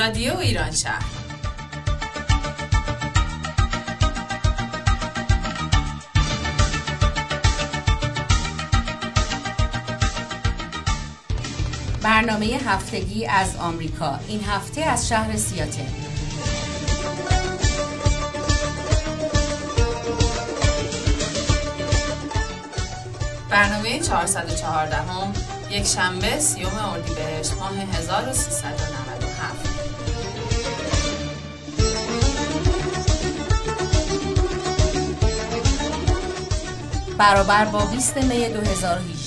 [0.00, 1.04] رادیو ایران شهر.
[12.02, 14.20] برنامه هفتگی از آمریکا.
[14.28, 15.82] این هفته از شهر سیاتل.
[23.50, 25.32] برنامه 414 هم
[25.70, 28.89] یک شنبه سیوم اردیبهشت ماه 1397
[37.20, 39.19] برابر با 20 می 2018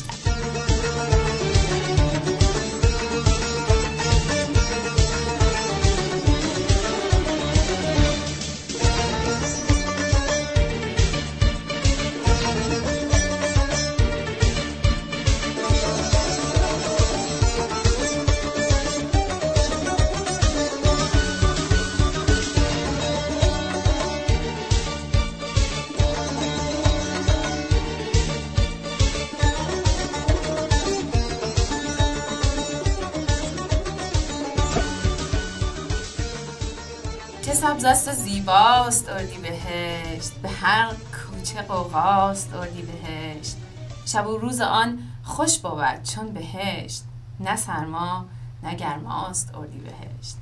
[40.64, 43.58] هر کوچه قوقاست اردی بهشت.
[44.06, 47.04] شب و روز آن خوش بود چون بهشت.
[47.40, 48.26] نه سرما
[48.64, 50.38] نه گرماست اردی بهشت.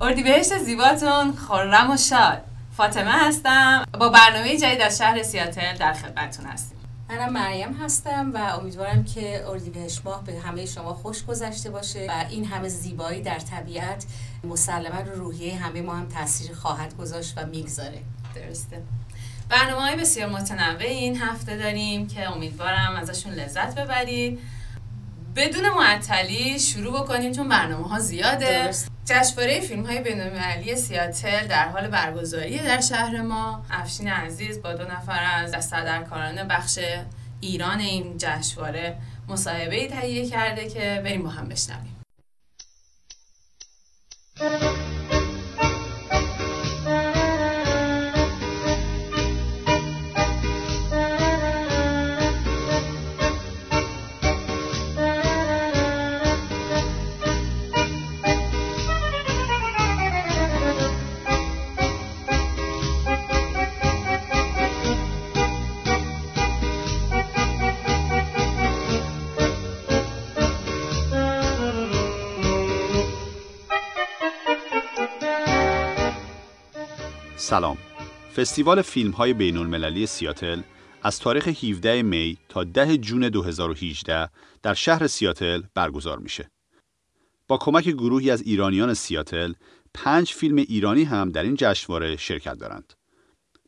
[0.00, 2.42] اردی بهشت زیباتون خرم و شاد.
[2.76, 3.84] فاطمه هستم.
[4.00, 6.78] با برنامه جدید از شهر سیاتل در خدمتتون هستیم.
[7.08, 12.24] منم مریم هستم و امیدوارم که اردیبهشت ماه به همه شما خوش گذشته باشه و
[12.30, 14.06] این همه زیبایی در طبیعت
[14.44, 18.02] مسلما رو روحیه همه ما هم تاثیر خواهد گذاشت و می‌گذاره.
[18.34, 18.82] درسته.
[19.52, 24.38] برنامه های بسیار متنوع این هفته داریم که امیدوارم ازشون لذت ببرید.
[25.36, 28.70] بدون معطلی شروع بکنیم چون برنامه ها زیاده.
[29.04, 33.64] جشنواره فیلم های بین‌المللی سیاتل در حال برگزاری در شهر ما.
[33.70, 36.78] افشین عزیز با دو نفر از سردرکاران بخش
[37.40, 38.96] ایران این جشنواره
[39.28, 41.96] مصاحبه تهیه کرده که بریم با هم بشنویم.
[77.42, 77.78] سلام
[78.36, 80.60] فستیوال فیلم های بین المللی سیاتل
[81.02, 84.28] از تاریخ 17 می تا 10 جون 2018
[84.62, 86.50] در شهر سیاتل برگزار میشه.
[87.48, 89.52] با کمک گروهی از ایرانیان سیاتل،
[89.94, 92.92] پنج فیلم ایرانی هم در این جشنواره شرکت دارند.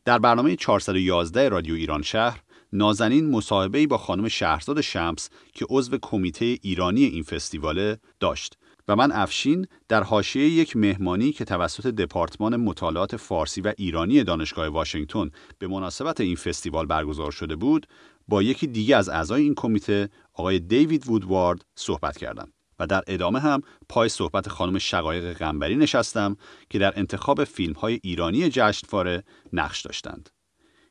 [0.05, 2.41] در برنامه 411 رادیو ایران شهر،
[2.73, 8.57] نازنین مصاحبه‌ای با خانم شهرزاد شمس که عضو کمیته ایرانی این فستیواله داشت
[8.87, 14.67] و من افشین در حاشیه یک مهمانی که توسط دپارتمان مطالعات فارسی و ایرانی دانشگاه
[14.67, 15.29] واشنگتن
[15.59, 17.87] به مناسبت این فستیوال برگزار شده بود
[18.27, 23.39] با یکی دیگه از اعضای این کمیته آقای دیوید وودوارد صحبت کردم و در ادامه
[23.39, 26.37] هم پای صحبت خانم شقایق غنبری نشستم
[26.69, 29.23] که در انتخاب فیلم های ایرانی جشنواره
[29.53, 30.29] نقش داشتند.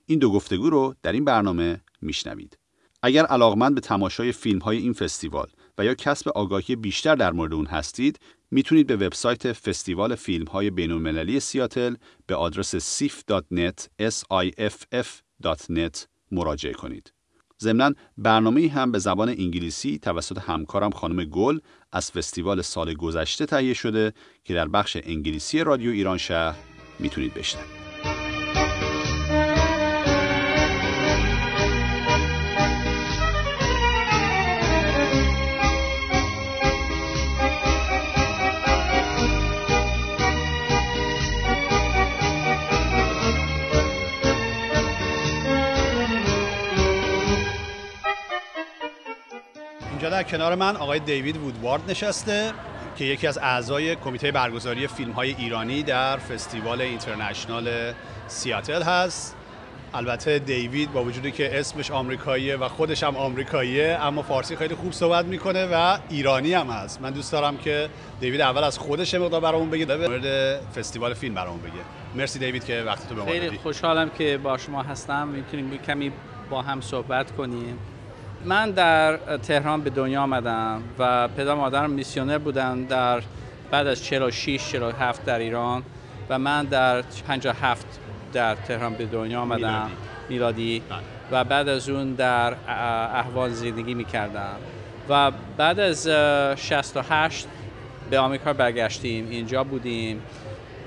[0.07, 2.59] این دو گفتگو رو در این برنامه میشنوید.
[3.03, 5.47] اگر علاقمند به تماشای فیلم های این فستیوال
[5.79, 8.19] و یا کسب آگاهی بیشتر در مورد اون هستید
[8.51, 11.95] می‌تونید به وبسایت فستیوال فیلم های بین سیاتل
[12.27, 15.99] به آدرس sif.net siff.net
[16.31, 17.13] مراجعه کنید.
[17.61, 21.59] ضمنا برنامه هم به زبان انگلیسی توسط همکارم خانم گل
[21.93, 24.13] از فستیوال سال گذشته تهیه شده
[24.45, 26.57] که در بخش انگلیسی رادیو ایران شهر
[26.99, 27.84] می‌تونید بشنوید.
[50.11, 52.53] در کنار من آقای دیوید وودوارد نشسته
[52.97, 57.93] که یکی از اعضای کمیته برگزاری فیلم های ایرانی در فستیوال اینترنشنال
[58.27, 59.37] سیاتل هست.
[59.95, 64.93] البته دیوید با وجودی که اسمش آمریکاییه و خودش هم آمریکاییه اما فارسی خیلی خوب
[64.93, 67.01] صحبت می‌کنه و ایرانی هم هست.
[67.01, 67.89] من دوست دارم که
[68.21, 71.73] دیوید اول از خودش مقدار برامون بگه در مورد فستیوال فیلم برامون بگه.
[72.15, 75.29] مرسی دیوید که وقتی تو به ما خیلی خوشحالم که با شما هستم.
[75.29, 76.13] می‌تونیم کمی
[76.51, 77.79] با هم صحبت کنیم.
[78.45, 83.23] من در تهران به دنیا آمدم و پدر مادرم میسیونر بودن در
[83.71, 85.83] بعد از 46 47 در ایران
[86.29, 87.87] و من در 57
[88.33, 89.91] در تهران به دنیا آمدم.
[90.29, 90.83] میلادی.
[91.31, 92.55] و بعد از اون در
[93.15, 94.57] احوال زندگی می‌کردم.
[95.09, 97.47] و بعد از اه، 68
[98.11, 99.31] به آمریکا برگشتیم.
[99.31, 100.23] اینجا بودیم.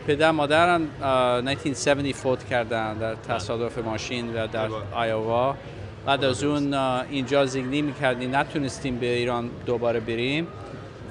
[0.08, 4.76] پدر مادرم اه، 1970 فوت کردن در تصادف ماشین و در بله.
[4.94, 5.56] آیووا
[6.08, 10.48] بعد از اون اینجا زندگی می‌کردیم نتونستیم به ایران دوباره بریم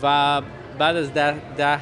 [0.02, 0.42] و
[0.78, 1.80] بعد از ده, ده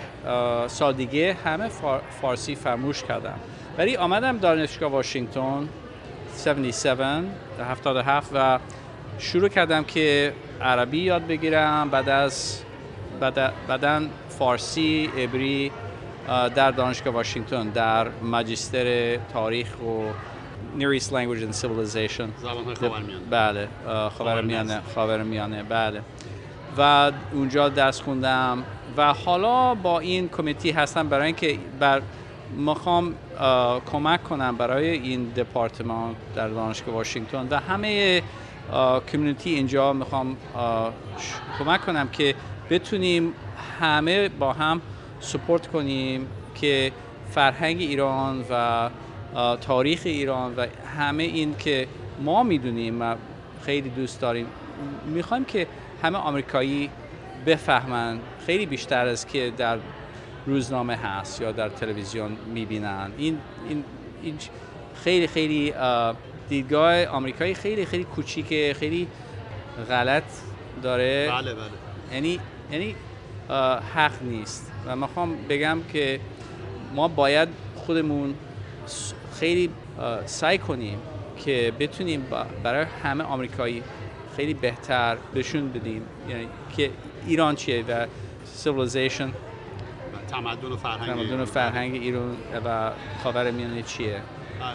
[0.68, 3.38] سال دیگه همه فار- فارسی فرموش کردم.
[3.78, 5.68] ولی آمدم دانشگاه واشنگتن
[6.46, 7.00] 77
[7.58, 8.58] در 77 و
[9.18, 10.32] شروع کردم که
[10.62, 11.90] عربی یاد بگیرم.
[11.90, 12.62] بعد از
[13.20, 15.70] بعد بعدا فارسی عبری
[16.54, 20.02] در دانشگاه واشنگتن در ماجستر تاریخ و
[20.78, 22.28] Near East Language and Civilization.
[22.42, 23.24] زبان‌های خاورمیانه.
[23.30, 23.68] بله.
[24.18, 25.62] خاورمیانه خاورمیانه.
[25.62, 26.00] بله.
[26.78, 28.64] و اونجا درس خوندم.
[28.96, 32.02] و حالا با این کمیتی هستم برای اینکه بر
[32.56, 33.14] می‌خوام
[33.92, 38.22] کمک کنم برای این دپارتمان در دانشگاه واشنگتن و همه
[39.12, 40.36] کمیونیتی اینجا می‌خوام
[41.58, 42.34] کمک کنم که
[42.70, 43.32] بتونیم
[43.80, 44.80] همه با هم
[45.20, 46.92] سپورت کنیم که
[47.30, 48.90] فرهنگ ایران و
[49.60, 50.66] تاریخ ایران و
[50.96, 51.86] همه این که
[52.20, 53.16] ما می‌دونیم و
[53.62, 54.46] خیلی دوست داریم
[55.06, 55.66] می‌خوایم که
[56.02, 56.90] همه آمریکایی
[57.46, 59.78] بفهمن خیلی بیشتر از که در
[60.46, 63.12] روزنامه هست یا در تلویزیون می‌بینن.
[63.18, 63.38] این,
[63.68, 63.84] این,
[64.22, 64.34] این
[64.94, 66.16] خیلی خیلی اه،
[66.48, 69.08] دیدگاه آمریکایی خیلی خیلی کوچیکه خیلی
[69.88, 70.24] غلط
[70.82, 71.30] داره.
[71.30, 71.70] بله بله.
[72.12, 72.40] یعنی
[72.72, 72.94] یعنی
[73.94, 74.72] حق نیست.
[74.86, 76.20] و می‌خوام بگم که
[76.94, 78.34] ما باید خودمون
[79.40, 79.70] خیلی
[80.26, 80.98] سعی کنیم
[81.44, 82.26] که بتونیم
[82.62, 83.82] برای همه آمریکایی
[84.36, 86.02] خیلی بهتر بهشون بدیم.
[86.28, 86.90] یعنی که
[87.26, 88.06] ایران چیه و
[88.64, 89.28] civilization
[90.30, 92.90] تمدن و فرهنگ تمدن و فرهنگ ایران و
[93.22, 94.20] خاورمیانه چیه؟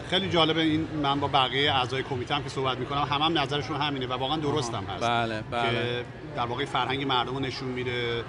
[0.09, 3.77] خیلی جالبه این من با بقیه اعضای کمیته هم که صحبت می‌کنم هم هم نظرشون
[3.77, 5.71] همینه و واقعا درست هم هست بله بله.
[5.71, 8.23] که در واقع فرهنگ مردم رو نشون میده.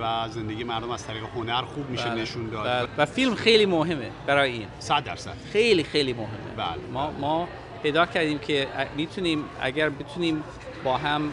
[0.00, 2.66] و زندگی مردم از طریق هنر خوب میشه بله، نشون داد.
[2.66, 2.88] بله.
[2.98, 4.68] و فیلم خیلی مهمه برای این.
[4.78, 5.34] صد درصد.
[5.52, 6.54] خیلی خیلی مهمه.
[6.56, 7.48] بله، ما ما
[7.82, 10.44] پیدا کردیم که می‌تونیم اگر بتونیم
[10.84, 11.32] با هم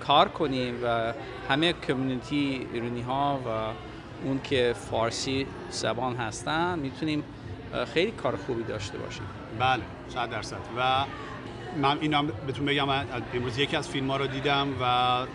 [0.00, 1.12] کار کنیم و
[1.48, 3.48] همه کمیونیتی ایرانی ها و
[4.26, 7.24] اون که فارسی زبان هستن می‌تونیم
[7.94, 9.24] خیلی کار خوبی داشته باشیم.
[9.58, 9.82] بله.
[10.08, 10.56] صد درصد.
[10.78, 11.04] و
[11.76, 12.88] من اینا بهتون بگم
[13.34, 15.26] امروز یکی از فیلم ها رو دیدم و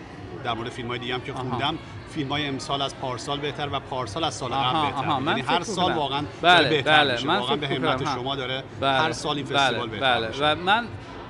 [0.44, 1.32] در مورد فیلم های دیگه هم که.
[1.32, 5.62] خوندم فیلم های امسال از پارسال بهتر و پارسال از سال قبل بهتر یعنی هر
[5.62, 5.92] سال.
[5.92, 8.14] واقعا بله، بهتر بله، میشه من واقعا به همت.
[8.14, 10.28] شما داره بله، هر سال این فستیوال بله، بهتر بله.
[10.28, 10.84] میشه و من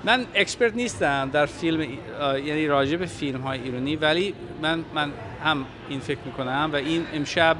[0.05, 1.81] من expert نیستم در فیلم
[2.45, 5.13] یعنی راجع به فیلم های ایرانی ولی من من
[5.45, 7.57] هم این فکر می‌کنم و این امشب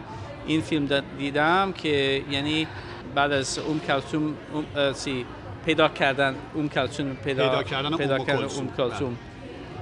[0.47, 2.67] این فیلم دیدم که یعنی
[3.15, 5.27] بعد از اون کلثوم اون سی
[5.67, 8.65] پیدا کردن اون کلثوم پیدا, پیدا کردن پیدا ام کلثوم.
[8.69, 9.17] ام کلثوم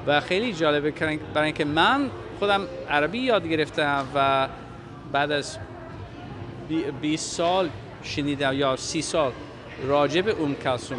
[0.06, 4.48] و خیلی جالبه کردن- برای اینکه من خودم عربی یاد گرفتم و
[5.12, 5.58] بعد از
[6.68, 7.68] بی- 20 سال
[8.02, 9.32] شنیدم یا سی سال
[9.86, 10.98] راجع به ام کلثوم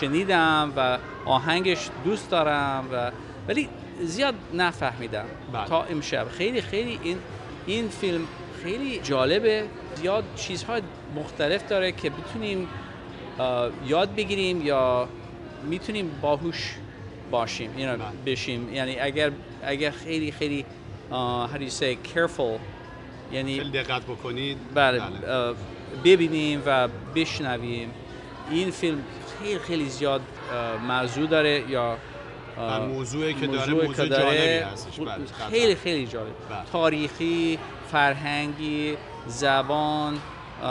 [0.00, 3.10] شنیدم و آهنگش دوست دارم و
[3.48, 3.68] ولی
[4.00, 5.66] زیاد نفهمیدم بله.
[5.66, 7.18] تا امشب خیلی خیلی این
[7.66, 8.26] این فیلم
[8.62, 10.82] خیلی جالبه زیاد چیزهای
[11.16, 12.68] مختلف داره که بتونیم
[13.86, 15.08] یاد بگیریم یا
[15.64, 16.76] می‌تونیم باهوش
[17.30, 18.32] باشیم you know, بله.
[18.32, 19.30] بشیم یعنی اگر
[19.62, 20.64] اگر خیلی خیلی
[21.10, 22.60] how do you say careful?
[23.32, 24.58] یعنی خیلی دقت بکنید.
[24.74, 25.54] بله اه،
[26.04, 27.90] ببینیم و بشنویم.
[28.50, 29.02] این فیلم
[29.42, 30.20] خیلی خیلی زیاد
[30.88, 31.98] موضوع داره یا
[32.88, 35.00] موضوعی که داره موضوع که داره جالبی هستش.
[35.00, 36.26] بله، خیلی خیلی جالب.
[36.50, 36.58] بله.
[36.72, 37.58] تاریخی
[37.92, 38.96] فرهنگی
[39.26, 40.18] زبان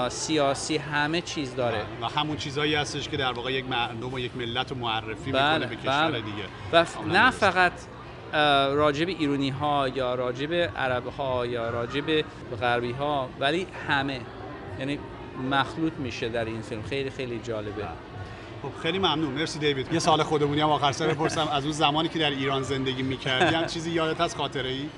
[0.09, 1.81] سیاسی همه چیز داره.
[2.01, 5.53] و همون چیزهایی هستش که در واقع یک مردم و یک ملت رو معرفی بله
[5.53, 6.43] می‌کنه به کشور بله دیگه.
[6.71, 7.31] و نه.
[7.31, 7.73] فقط
[8.75, 12.25] راجب ایرانی ها یا راجب عرب ها یا راجب
[12.61, 14.21] غربی ها ولی همه
[14.79, 14.99] یعنی
[15.51, 16.81] مخلوط میشه در این فیلم.
[16.81, 17.83] خیلی خیلی جالبه.
[18.63, 19.33] خب خیلی ممنون.
[19.33, 19.93] مرسی دیوید.
[19.93, 21.47] یه سال خودمونی هم آخر سر بپرسم.
[21.51, 24.89] از اون زمانی که در ایران زندگی می‌کردی هم چیزی یادت هست؟ خاطره ای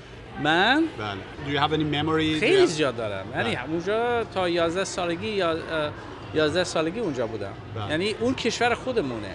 [0.42, 1.16] من؟ بله.
[1.46, 2.40] Do you have any memory?
[2.40, 3.26] خیلی زیاد دارم.
[3.36, 3.56] یعنی.
[3.68, 5.90] اونجا تا 11 سالگی یا اه،
[6.34, 7.52] 11 سالگی اونجا بودم.
[7.74, 7.90] بله.
[7.90, 9.34] یعنی اون کشور خودمونه.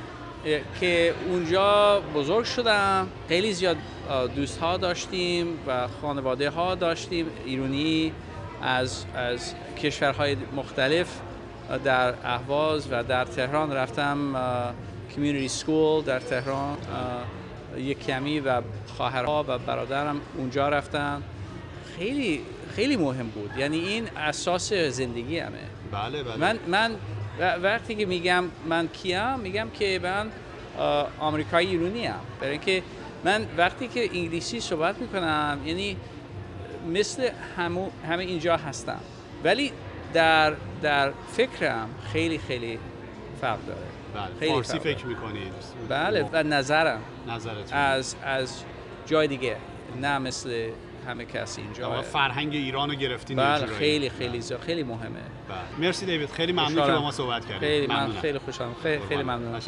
[0.79, 3.07] که اونجا بزرگ شدم.
[3.27, 3.77] خیلی زیاد
[4.35, 7.25] دوست ها داشتیم و خانواده ها داشتیم.
[7.45, 8.11] ایرانی
[8.61, 11.19] از از کشورهای مختلف
[11.83, 14.35] در اهواز و در تهران رفتم
[15.15, 16.77] کمیونیتی سکول در تهران
[17.77, 18.61] یک کمی و
[18.97, 21.23] خواهرها و برادرم اونجا رفتن.
[21.97, 22.41] خیلی
[22.75, 23.51] خیلی مهم بود.
[23.57, 25.57] یعنی این اساس زندگی همه.
[25.91, 26.37] بله بله.
[26.37, 26.91] من من
[27.39, 30.31] وقتی که میگم من کیم میگم که من
[31.19, 32.19] آمریکایی ایرانی ام.
[32.39, 32.83] برای اینکه
[33.23, 35.97] من وقتی که انگلیسی صحبت می‌کنم یعنی
[36.93, 38.99] مثل همو همه اینجا هستم.
[39.43, 39.71] ولی
[40.13, 42.79] در در فکرم خیلی خیلی
[43.41, 43.79] فرق داره.
[44.15, 45.53] بله خیلی فارسی فکر می‌کنید.
[45.89, 47.01] بله و نظرم.
[47.27, 48.63] نظرت از از
[49.05, 49.57] جای دیگه
[50.01, 50.69] نه مثل
[51.07, 52.01] همه کسی اینجا.
[52.01, 55.09] فرهنگ ایران رو گرفتین بله خیلی خیلی زیاد خیلی مهمه.
[55.09, 55.87] بله.
[55.87, 56.29] مرسی دیوید.
[56.29, 57.59] خیلی ممنون که با ما صحبت کردید.
[57.59, 58.75] خیلی من خیلی خوشحالم.
[58.83, 59.61] خیلی, خیلی ممنون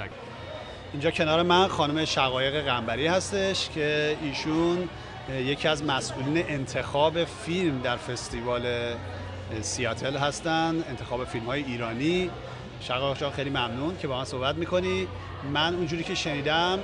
[0.94, 4.90] اینجا کنار من خانم شقایق قنبری هستش که ایشون
[5.30, 8.96] یکی از مسئولین انتخاب فیلم در فستیوال
[9.62, 12.30] سیاتل هستن انتخاب فیلم های ایرانی.
[12.88, 15.08] شقایق جان خیلی ممنون که با من صحبت می‌کنی.
[15.54, 16.80] من اونجوری که شنیدم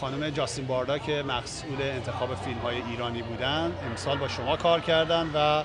[0.00, 5.30] خانم جاستین باردا که مسئول انتخاب فیلم های ایرانی بودن امسال با شما کار کردن
[5.34, 5.62] و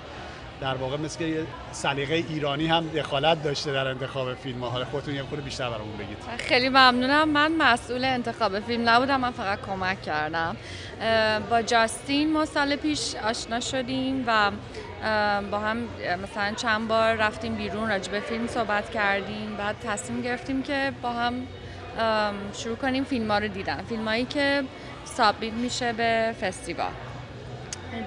[0.62, 4.86] در واقع مثل سلیقه ایرانی هم دخالت داشته در انتخاب فیلم ها.
[4.86, 6.18] خودتون یه خورده بیشتر برامون بگید.
[6.38, 7.30] خیلی ممنونم.
[7.30, 9.20] من مسئول انتخاب فیلم نبودم.
[9.20, 10.58] من فقط کمک کردم.
[11.50, 14.52] با جاستین ما سال پیش آشنا شدیم و
[15.52, 15.78] با هم
[16.24, 19.56] مثلا چند بار رفتیم بیرون راجع به فیلم صحبت کردیم.
[19.58, 21.34] بعد تصمیم گرفتیم که با هم
[22.54, 23.84] شروع کنیم فیلم ها رو دیدن.
[23.90, 24.64] فیلم هایی که
[25.06, 26.92] سابمیت میشه به فستیوال.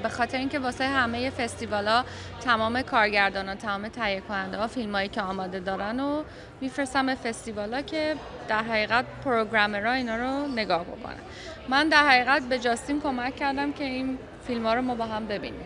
[0.02, 2.04] به خاطر اینکه واسه همه فستیوال ها
[2.40, 6.22] تمام کارگردان و تمام تهیه کننده ها فیلم هایی که آماده دارن و
[6.60, 8.16] میفرستم به فستیوال ها که
[8.48, 11.20] در حقیقت پروگرامرها اینا رو نگاه بکنن
[11.68, 15.26] من در حقیقت به جاستین کمک کردم که این فیلم ها رو ما با هم
[15.26, 15.64] ببینیم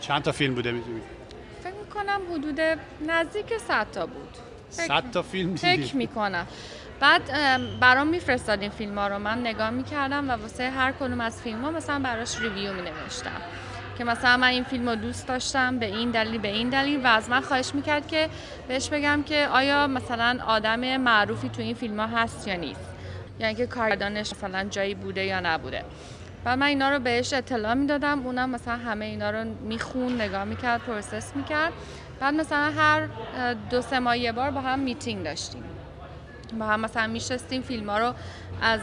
[0.00, 1.02] چند تا فیلم بوده می‌تونید؟
[1.64, 2.60] فکر می‌کنم حدود
[3.06, 4.36] نزدیک 100 تا بود
[4.70, 6.46] 100 تا فیلم دیدی؟ فکر می‌کنم
[7.00, 7.22] بعد
[7.80, 9.18] برام میفرستادین فیلم ها رو.
[9.18, 12.82] من نگاه می‌کردم و واسه هر کدوم از فیلم ها مثلا براش review می
[13.98, 17.04] که مثلا من این فیلم رو دوست داشتم به این دلیل به این دلیل.
[17.04, 18.28] و از من خواهش می‌کرد که
[18.68, 22.90] بهش بگم که آیا مثلا آدم معروفی تو این فیلم ها هست یا نیست.
[23.40, 25.84] یعنی که کارگردانش مثلا جایی بوده یا نبوده.
[26.44, 28.26] و من اینا رو بهش اطلاع می‌دادم.
[28.26, 31.72] اونم مثلا همه اینا رو میخون نگاه می‌کرد process می‌کرد.
[32.20, 33.08] بعد مثلا هر
[33.70, 35.64] دو سه ماه یه بار با هم میتینگ داشتیم.
[36.58, 38.14] با هم مثلا میشستیم فیلم ها رو
[38.62, 38.80] از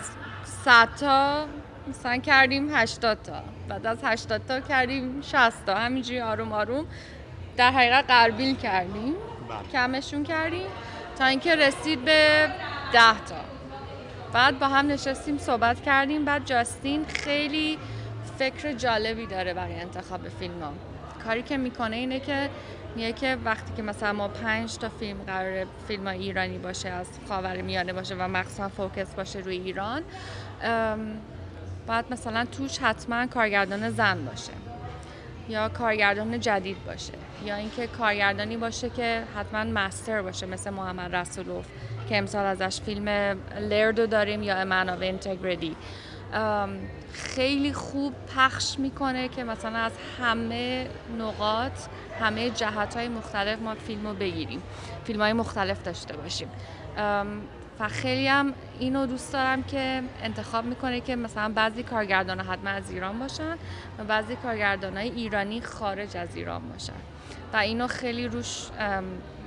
[0.65, 1.45] 100 تا
[1.87, 3.43] مثلا کردیم 80 تا.
[3.69, 5.75] بعد از 80 تا کردیم 60 تا.
[5.75, 6.85] همینجوری آروم آروم
[7.57, 9.13] در حقیقت قربیل کردیم.
[9.49, 9.71] بله.
[9.71, 10.67] کمشون کردیم
[11.17, 12.49] تا اینکه رسید به
[12.93, 13.35] 10 تا.
[14.33, 16.25] بعد با هم نشستیم صحبت کردیم.
[16.25, 17.77] بعد جاستین خیلی
[18.39, 20.73] فکر جالبی داره برای انتخاب فیلم ها.
[21.25, 22.49] کاری که می‌کنه اینه که
[22.95, 27.61] میگه که وقتی که مثلا ما پنج تا فیلم قرار فیلم ایرانی باشه از خاور
[27.61, 30.01] میانه باشه و مخصوصا فوکس باشه روی ایران
[31.87, 34.51] بعد مثلا توش حتما کارگردان زن باشه
[35.49, 37.13] یا کارگردان جدید باشه
[37.45, 41.65] یا اینکه کارگردانی باشه که حتما مستر باشه مثل محمد رسولوف
[42.09, 43.07] که امسال ازش فیلم
[43.59, 45.75] لردو داریم یا امن آف انتگریتی
[47.13, 50.87] خیلی خوب پخش می‌کنه که مثلا از همه
[51.19, 51.79] نقاط
[52.19, 54.63] همه جهت های مختلف ما فیلم رو بگیریم
[55.03, 56.47] فیلم های مختلف داشته باشیم.
[57.79, 62.91] و خیلی هم اینو دوست دارم که انتخاب می‌کنه که مثلا بعضی کارگردان حتما از
[62.91, 63.57] ایران باشن
[63.99, 66.93] و بعضی کارگردان های ایرانی خارج از ایران باشن.
[67.53, 68.67] و اینو خیلی روش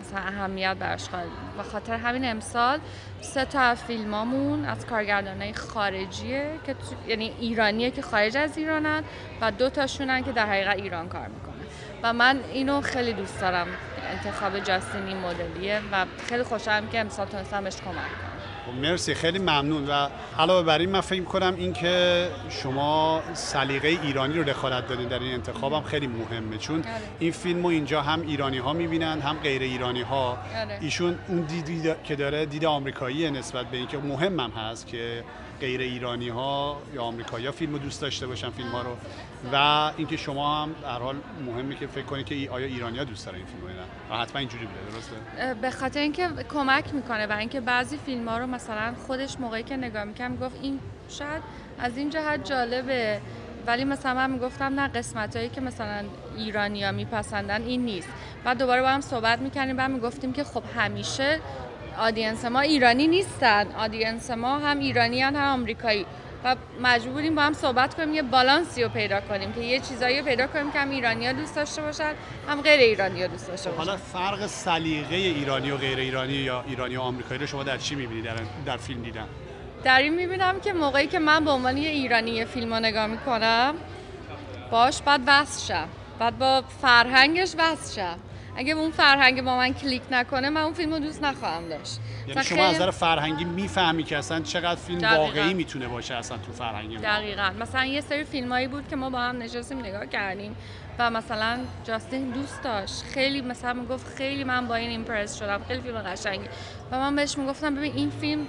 [0.00, 2.78] مثلا اهمیت براش قائل و خاطر همین امسال
[3.20, 6.75] سه تا فیلمامون از کارگردانای خارجیه که
[7.08, 9.02] یعنی ایرانیه که خارج از ایرانن
[9.40, 11.55] و دو تاشونن که در حقیقت ایران کار می‌کنن.
[12.02, 13.66] و من اینو خیلی دوست دارم.
[14.10, 18.36] انتخاب جاستین این مدلیه و خیلی خوشحالم که امسال تونستم بهش کمک کنم.
[18.66, 19.14] خب، مرسی.
[19.14, 19.88] خیلی ممنون.
[19.88, 25.18] و علاوه بر این من فکر کنم اینکه شما سلیقه ایرانی رو دخالت دادین در
[25.18, 26.58] این انتخاب هم خیلی مهمه.
[26.58, 26.86] چون آره.
[27.18, 30.78] این فیلم رو اینجا هم ایرانی ها می‌بینن هم غیر ایرانی ها آره.
[30.80, 35.24] ایشون اون دیدی که داره دید آمریکایی نسبت به اینکه مهم هم هست که
[35.60, 38.96] غیر ایرانی ها یا آمریکایی ها فیلم دوست داشته باشن فیلم ها رو.
[39.52, 43.26] و اینکه شما هم در حال مهمه که فکر کنید که آیا ایرانی ها دوست
[43.26, 47.32] دارن این فیلم رو؟ و حتما اینجوری بوده درسته؟ به خاطر اینکه کمک می‌کنه و
[47.32, 51.42] اینکه بعضی فیلم ها رو مثلا خودش موقعی که نگاه می‌کنم گفت این شاید
[51.78, 53.20] از این جهت جالبه.
[53.66, 56.04] ولی مثلا من می‌گفتم نه قسمت هایی که مثلا
[56.36, 58.08] ایرانیا میپسندن این نیست.
[58.44, 61.40] بعد دوباره با هم صحبت می‌کنیم و می‌گفتیم که خب همیشه
[61.98, 63.72] آدینس ما ایرانی نیستن.
[63.72, 66.06] آدینس ما هم ایرانی هم آمریکایی.
[66.44, 70.24] و مجبوریم با هم صحبت کنیم یه بالانسی رو پیدا کنیم که یه چیزایی رو
[70.24, 72.12] پیدا کنیم که هم ایرانی ها دوست داشته باشن
[72.48, 73.84] هم غیر ایرانی ها دوست داشته باشن.
[73.84, 77.94] حالا فرق سلیقه ایرانی و غیر ایرانی یا ایرانی و آمریکایی رو شما در چی
[77.94, 78.34] می‌بینید در,
[78.66, 79.26] در فیلم دیدن؟
[79.84, 83.74] در این می‌بینم که موقعی که من به عنوان یه ایرانی فیلم رو نگاه می‌کنم
[84.70, 85.88] باش بعد وصل شم
[86.18, 88.18] بعد با فرهنگش وصل شم
[88.56, 92.00] اگه اون فرهنگ با من کلیک نکنه من اون فیلم رو دوست نخواهم داشت.
[92.28, 95.22] یعنی شما از نظر فرهنگی می‌فهمی که اصلا چقدر فیلم دقیقا.
[95.22, 97.50] واقعی می‌تونه باشه اصلا تو فرهنگ دقیقا.
[97.60, 100.56] مثلا یه سری فیلمایی بود که ما با هم نشستیم نگاه کردیم
[100.98, 103.02] و مثلا جاستین دوست داشت.
[103.02, 106.48] خیلی مثلا می‌گفت خیلی من با این ایمپرس شدم خیلی فیلم قشنگی.
[106.92, 108.46] و من بهش می‌گفتم ببین این فیلم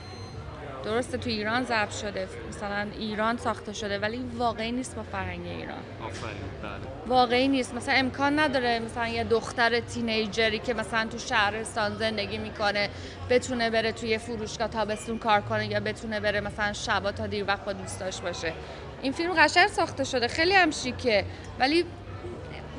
[0.88, 2.28] درسته تو ایران ضبط شده.
[2.50, 5.78] مثلا ایران ساخته شده ولی واقعی نیست با فرهنگ ایران.
[6.00, 7.08] بله.
[7.08, 7.74] واقعی نیست.
[7.74, 12.90] مثلا امکان نداره مثلا یه دختر تینیجری که مثلا تو شهرستان زندگی می‌کنه
[13.30, 17.66] بتونه بره توی فروشگاه تابستون کار کنه یا بتونه بره مثلا شبا تا دیر وقت
[17.66, 18.54] با دوستاش باشه.
[19.02, 21.26] این فیلم قشنگ ساخته شده خیلی هم شیکه.
[21.60, 21.86] ولی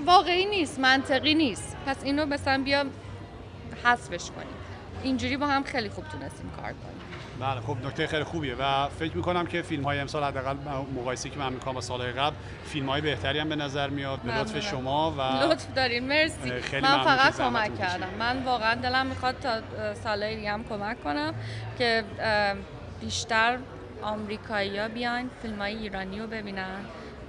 [0.06, 1.76] واقعی نیست منطقی نیست.
[1.86, 2.84] پس اینو مثلا بیا
[3.84, 4.56] حذفش کنیم.
[5.02, 7.07] اینجوری با هم خیلی خوب تونستیم کار کنیم.
[7.40, 10.56] بله خب نکته خیلی خوبیه و فکر می‌کنم که فیلم های امسال حداقل
[11.00, 14.38] مقایسه که من می‌کنم با سالهای قبل فیلم های بهتری هم به نظر میاد به
[14.38, 16.08] لطف شما و لطف دارین.
[16.08, 16.60] مرسی.
[16.60, 18.08] خیلی من فقط کمک کردم.
[18.18, 19.60] من واقعا دلم می‌خواد تا
[19.94, 21.34] سالهای دیگه هم کمک کنم
[21.78, 22.04] که
[23.00, 23.58] بیشتر
[24.02, 26.80] آمریکایی ها بیان فیلم های ایرانی رو ببینن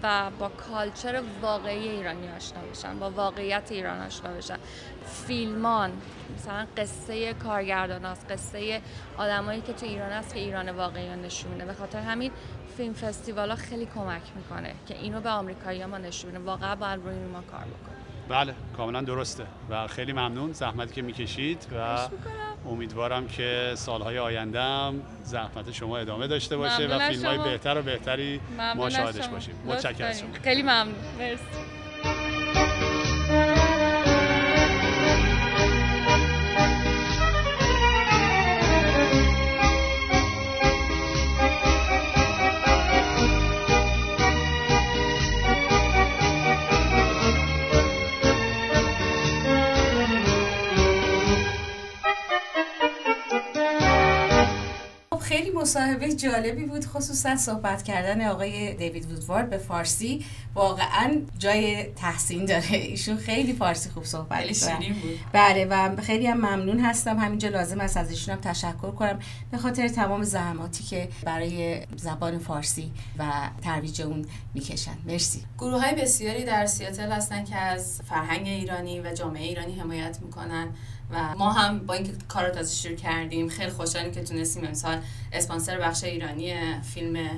[0.04, 4.58] و با کالچر واقعی ایرانی آشنا بشن با واقعیت ایران آشنا بشن.
[5.10, 5.92] فیلمان
[6.38, 8.82] مثلا قصه کارگردان هست قصه
[9.18, 11.66] آدمایی که تو ایران هست که ایران واقعی نشون میده.
[11.66, 12.32] به خاطر همین
[12.78, 17.00] فیلم فستیوال ها خیلی کمک می‌کنه که اینو به آمریکایی ما نشون میده واقعا باید
[17.06, 17.96] روی ما کار بکنه
[18.30, 21.98] بله کاملا درسته و خیلی ممنون زحمتی که می‌کشید و
[22.70, 27.82] امیدوارم که سالهای آینده هم زحمت شما ادامه داشته باشه و فیلم های بهتر و
[27.82, 28.42] بهتری
[28.76, 29.56] ما شاهدش باشیم.
[29.66, 30.34] متشکرم.
[30.44, 30.96] خیلی ممنون.
[31.20, 31.79] مرسی.
[55.70, 60.26] مصاحبه جالبی بود خصوصا صحبت کردن آقای دیوید وودوارد به فارسی.
[60.56, 62.72] واقعا جای تحسین داره.
[62.72, 64.48] ایشون خیلی فارسی خوب صحبت
[65.02, 65.20] بود.
[65.34, 67.20] بله و خیلی هم ممنون هستم.
[67.20, 69.20] همینجا لازم است از ایشون هم تشکر کنم.
[69.52, 74.98] به خاطر تمام زحماتی که برای زبان فارسی و ترویج اون می‌کشن.
[75.08, 75.44] مرسی.
[75.58, 80.68] گروه های بسیاری در سیاتل هستن که از فرهنگ ایرانی و جامعه ایرانی حمایت می‌کنن.
[81.12, 84.98] و ما هم با اینکه کار رو تازه شروع کردیم خیلی خوشحالیم که تونستیم امسال
[85.34, 87.30] اسپانسر بخش ایرانی فیلم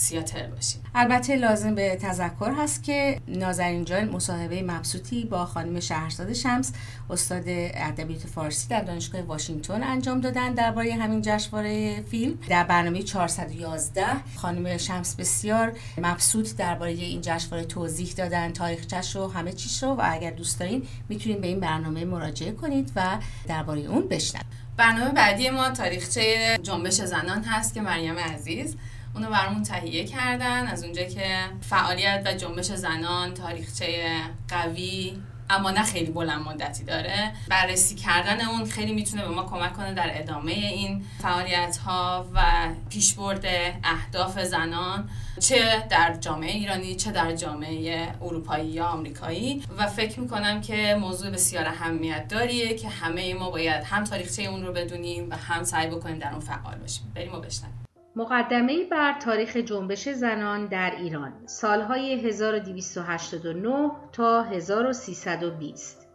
[0.00, 0.82] سیاتل باشیم.
[0.94, 6.72] البته لازم به تذکر هست که نازنین جان مصاحبه مبسوطی با خانم شهرزاد شمس
[7.10, 12.38] استاد ادبیات فارسی در دانشگاه واشنگتن انجام دادن درباره همین جشنواره فیلم.
[12.48, 19.52] در برنامه 411 خانم شمس بسیار مبسوط درباره این جشنواره توضیح دادن تاریخچش رو همه
[19.52, 24.08] چیش رو و اگر دوست دارین می‌تونید به این برنامه مراجعه کنید و درباره اون
[24.08, 24.46] بشنوید.
[24.76, 28.76] برنامه بعدی ما تاریخچه جنبش زنان هست که مریم عزیز
[29.14, 30.66] اونو برامون تهیه کردن.
[30.66, 34.10] از اونجا که فعالیت و جنبش زنان تاریخچه
[34.48, 35.18] قوی
[35.50, 37.32] اما نه خیلی بلند مدتی داره.
[37.48, 42.42] بررسی کردن اون خیلی می‌تونه به ما کمک کنه در ادامه این فعالیت ها و
[42.90, 43.44] پیشبرد
[43.84, 49.62] اهداف زنان چه در جامعه ایرانی چه در جامعه اروپایی یا آمریکایی.
[49.78, 54.66] و فکر می‌کنم که موضوع بسیار اهمیت داریه که همه ما باید هم تاریخچه اون
[54.66, 57.12] رو بدونیم و هم سعی بکنیم در اون فعال باشیم.
[57.14, 57.79] بریم و بشنویم.
[58.20, 66.08] مقدمه بر تاریخ جنبش زنان در ایران سالهای 1289 تا 1320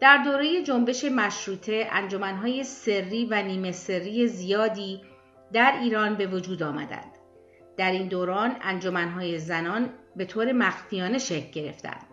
[0.00, 5.00] در دوره جنبش مشروطه انجمنهای سری و نیمه سری زیادی
[5.52, 7.12] در ایران به وجود آمدند.
[7.76, 12.06] در این دوران انجمنهای زنان به طور مخفیانه شکل گرفتند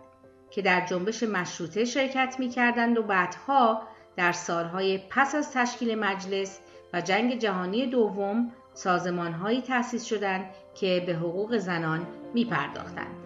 [0.50, 3.82] که در جنبش مشروطه شرکت می کردند و بعدها
[4.16, 6.58] در سالهای پس از تشکیل مجلس
[6.92, 13.16] و جنگ جهانی دوم سازمان هایی تأسیس شدند که به حقوق زنان می پرداختند.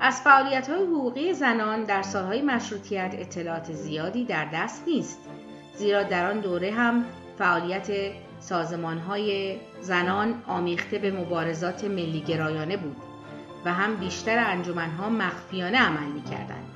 [0.00, 5.18] از فعالیت های حقوقی زنان در سالهای مشروطیت اطلاعات زیادی در دست نیست
[5.76, 7.04] زیرا در آن دوره هم
[7.38, 7.88] فعالیت
[8.40, 12.96] سازمان های زنان آمیخته به مبارزات ملی گرایانه بود
[13.64, 16.66] و هم بیشتر انجمنها مخفیانه عمل می کردند.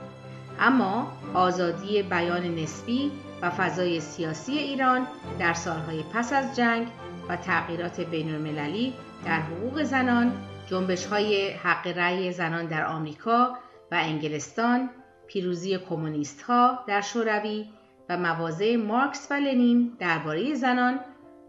[0.60, 5.06] اما آزادی بیان نسبی و فضای سیاسی ایران
[5.38, 6.86] در سالهای پس از جنگ
[7.28, 10.32] و تغییرات بین المللی در حقوق زنان،
[10.66, 13.58] جنبش های حق رأی زنان در آمریکا
[13.90, 14.90] و انگلستان،
[15.26, 17.66] پیروزی کمونیست ها در شوروی
[18.08, 21.00] و مواضع مارکس و لنین درباره زنان،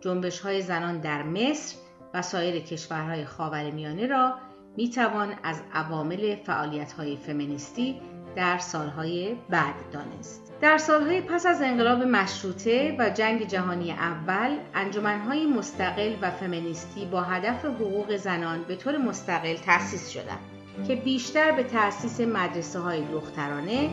[0.02, 1.76] جنبش های زنان در مصر
[2.14, 4.34] و سایر کشورهای خاورمیانه را
[4.78, 8.02] می توان از عوامل فعالیت های فمینیستی
[8.36, 10.43] در سالهای بعد دانست.
[10.64, 17.22] در سالهای پس از انقلاب مشروطه و جنگ جهانی اول انجمنهای مستقل و فمینیستی با
[17.22, 20.40] هدف حقوق زنان به طور مستقل تأسیس شدند
[20.88, 23.90] که بیشتر به تأسیس مدرسه های دخترانه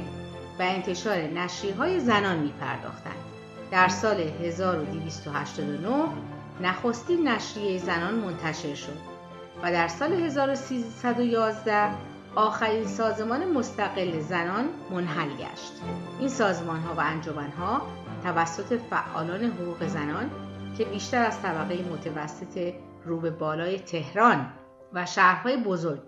[0.58, 3.16] و انتشار نشریه های زنان می پرداختند.
[3.70, 5.88] در سال 1289
[6.62, 8.98] نخستین نشریه زنان منتشر شد
[9.62, 15.72] و در سال 1311 آخرین سازمان مستقل زنان منحل گشت
[16.18, 17.82] این سازمان ها و انجمن ها
[18.24, 20.30] توسط فعالان حقوق زنان
[20.78, 24.52] که بیشتر از طبقه متوسط رو به بالای تهران
[24.92, 26.00] و شهرهای بزرگ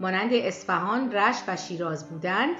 [0.00, 2.56] مانند اصفهان، رشت و شیراز بودند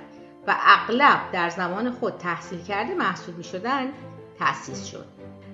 [0.47, 3.93] و اغلب در زمان خود تحصیل کرده محسوب می شدند
[4.39, 5.05] تأسیس شد.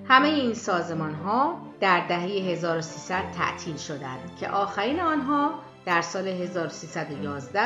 [0.07, 7.61] همه این سازمان ها در دهه 1300 تعطیل شدند که آخرین آنها در سال 1311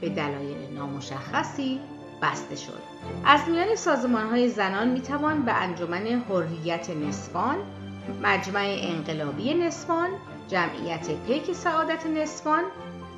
[0.00, 1.80] به دلایل نامشخصی
[2.22, 2.82] بسته شد.
[3.24, 7.56] از میان سازمان های زنان می توان به انجمن حریت نسوان،
[8.22, 10.08] مجمع انقلابی نسوان،
[10.48, 12.62] جمعیت پیک سعادت نسوان،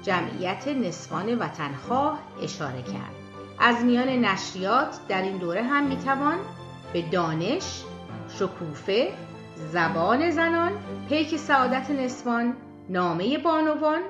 [0.02, 3.14] جمعیت نسوان وطنخواه اشاره کرد.
[3.58, 6.38] از میان نشریات در این دوره هم می توان
[6.92, 7.82] به دانش،
[8.38, 9.12] شکوفه،
[9.72, 10.72] زبان زنان،
[11.08, 12.56] پیک سعادت نسوان،
[12.88, 14.00] نامه بانوان،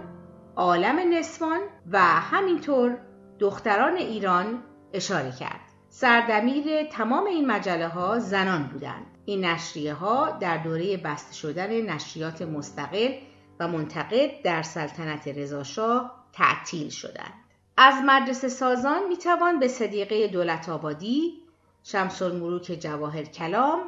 [0.56, 1.60] عالم نسوان
[1.92, 2.98] و همینطور
[3.38, 4.62] دختران ایران
[4.92, 5.60] اشاره کرد.
[5.88, 9.06] سردمیر تمام این مجله ها زنان بودند.
[9.24, 13.14] این نشریه ها در دوره بسته شدن نشریات مستقل
[13.60, 17.34] و منتقد در سلطنت رضاشاه تعطیل شدند.
[17.76, 21.42] از مدرسه سازان می توان به صدیقه دولت آبادی،
[21.82, 23.78] شمس الملوک جواهر کلام،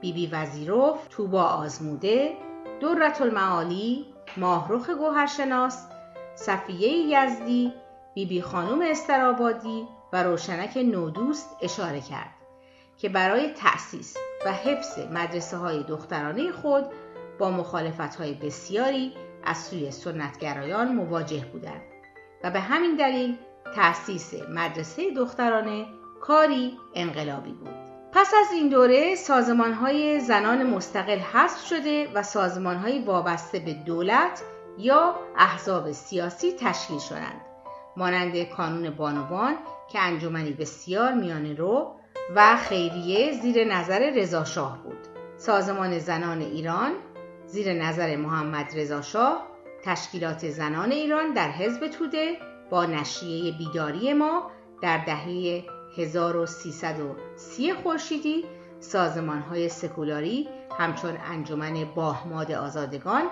[0.00, 2.36] بیبی بی وزیروف، توبا آزموده،
[2.80, 5.86] دورت المعالی، ماهرخ گوهرشناس،
[6.38, 7.72] صفیه یزدی،
[8.14, 12.34] بیبی بی خانم استرابادی و روشنک نودوست اشاره کرد
[12.98, 16.84] که برای تأسیس و حفظ مدرسه های دخترانه خود
[17.38, 19.12] با مخالفت های بسیاری
[19.44, 21.82] از سوی سنتگرایان مواجه بودند
[22.44, 23.36] و به همین دلیل
[23.76, 25.86] تأسیس مدرسه دخترانه
[26.20, 27.74] کاری انقلابی بود.
[28.12, 33.72] پس از این دوره سازمان های زنان مستقل حذف شده و سازمان های وابسته به
[33.72, 34.42] دولت
[34.78, 37.40] یا احزاب سیاسی تشکیل شدند.
[37.96, 39.54] مانند کانون بانوان
[39.92, 41.94] که انجمنی بسیار میان رو
[42.34, 44.98] و خیریه زیر نظر رضاشاه بود.
[45.36, 46.92] سازمان زنان ایران
[47.46, 49.46] زیر نظر محمد رضاشاه
[49.84, 52.36] تشکیلات زنان ایران در حزب توده
[52.70, 54.50] با نشریه بیداری ما
[54.82, 55.64] در دهه
[55.96, 58.44] 1330 خورشیدی
[58.80, 63.22] سازمان های سکولاری همچون انجمن باهماد آزادگان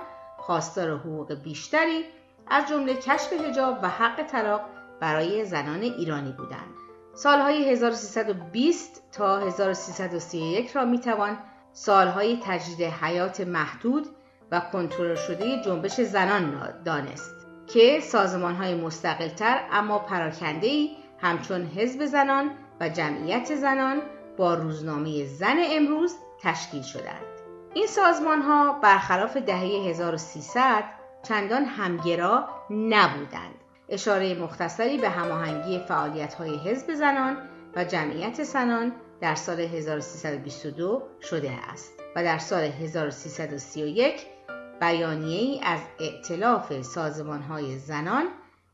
[0.46, 2.04] خواستار حقوق بیشتری
[2.46, 4.60] از جمله کشف هجاب و حق طلاق
[5.00, 6.74] برای زنان ایرانی بودند.
[7.14, 11.38] سالهای 1320 تا 1331 را می‌توان
[11.72, 14.06] سالهای تجدید حیات محدود
[14.50, 17.34] و کنترل شده جنبش زنان دانست
[17.66, 24.02] که سازمان های مستقلتر اما پراکنده ای همچون حزب زنان و جمعیت زنان
[24.36, 27.35] با روزنامه زن امروز تشکیل شدند.
[27.76, 30.84] این سازمان ها برخلاف دهه 1300
[31.22, 33.54] چندان همگرا نبودند.
[33.88, 37.36] اشاره مختصری به هماهنگی فعالیت های حزب زنان
[37.76, 44.26] و جمعیت زنان در سال 1322 شده است و در سال 1331
[44.80, 48.24] بیانیه ای از ائتلاف سازمان های زنان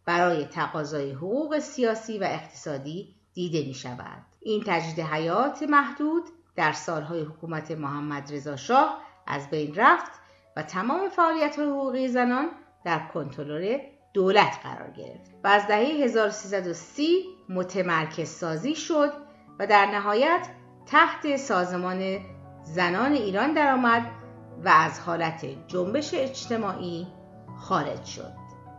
[0.07, 4.23] برای تقاضای حقوق سیاسی و اقتصادی دیده می شود.
[4.41, 6.23] این تجدید حیات محدود
[6.57, 10.13] در سالهای حکومت محمد رضا شاه از بین رفت
[10.57, 12.49] و تمام فعالیت حقوقی زنان
[12.85, 13.79] در کنترل
[14.15, 19.13] دولت قرار گرفت و از دهه 1330 متمرکز سازی شد
[19.59, 20.49] و در نهایت
[20.87, 22.19] تحت سازمان
[22.63, 24.11] زنان ایران درآمد
[24.65, 27.07] و از حالت جنبش اجتماعی
[27.59, 28.33] خارج شد.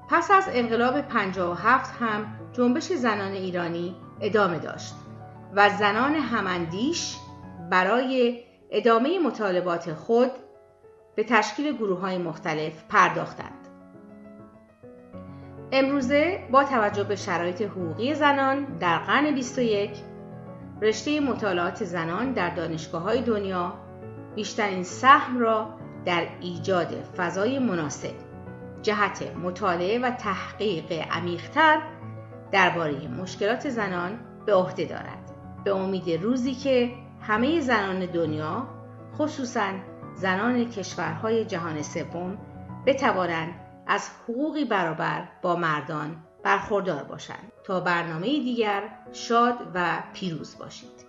[0.09, 4.93] پس از انقلاب 57 هم جنبش زنان ایرانی ادامه داشت
[5.53, 7.17] و زنان هماندیش
[7.73, 10.31] برای ادامه مطالبات خود
[11.15, 13.67] به تشکیل گروه های مختلف پرداختند.
[15.71, 19.91] امروزه با توجه به شرایط حقوقی زنان در قرن 21
[20.81, 23.73] رشته مطالعات زنان در دانشگاه های دنیا
[24.35, 25.69] بیشترین سهم را
[26.05, 28.13] در ایجاد فضای مناسب
[28.81, 31.81] جهت مطالعه و تحقیق عمیقتر
[32.51, 35.31] درباره مشکلات زنان به عهده دارد
[35.63, 38.67] به امید روزی که همه زنان دنیا
[39.17, 39.73] خصوصا
[40.15, 42.37] زنان کشورهای جهان سوم
[42.85, 43.53] بتوانند
[43.87, 47.51] از حقوقی برابر با مردان برخوردار باشند.
[47.63, 48.83] تا برنامه دیگر
[49.13, 51.05] شاد و پیروز باشید.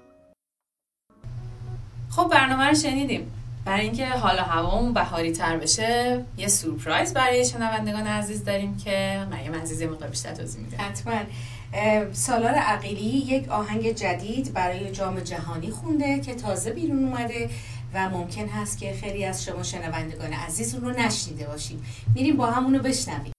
[2.10, 3.32] خب برنامه رو شنیدیم.
[3.64, 9.54] برای اینکه حالا هوامون بهاری تر بشه یه سورپرایز برای شنوندگان عزیز داریم که مریم
[9.54, 10.76] عزیز یه مقدار بیشتر توضیح میده.
[10.76, 11.12] حتما.
[12.12, 17.50] سالار عقیلی یک آهنگ جدید برای جام جهانی خونده که تازه بیرون اومده
[17.94, 21.84] و ممکن هست که خیلی از شما شنوندگان عزیز اون رو نشنیده باشیم.
[22.14, 23.33] میریم با همونو بشنویم.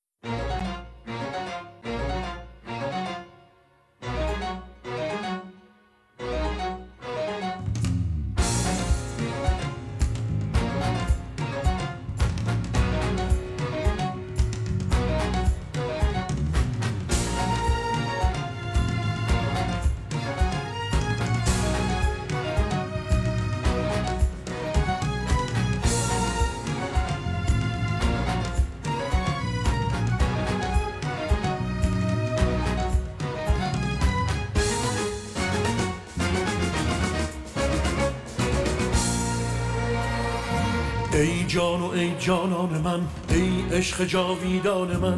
[42.19, 42.99] جانان من
[43.29, 45.17] ای عشق جاویدان من.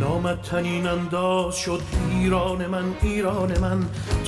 [0.00, 3.84] نامت تنین انداز شد ایران من ایران من.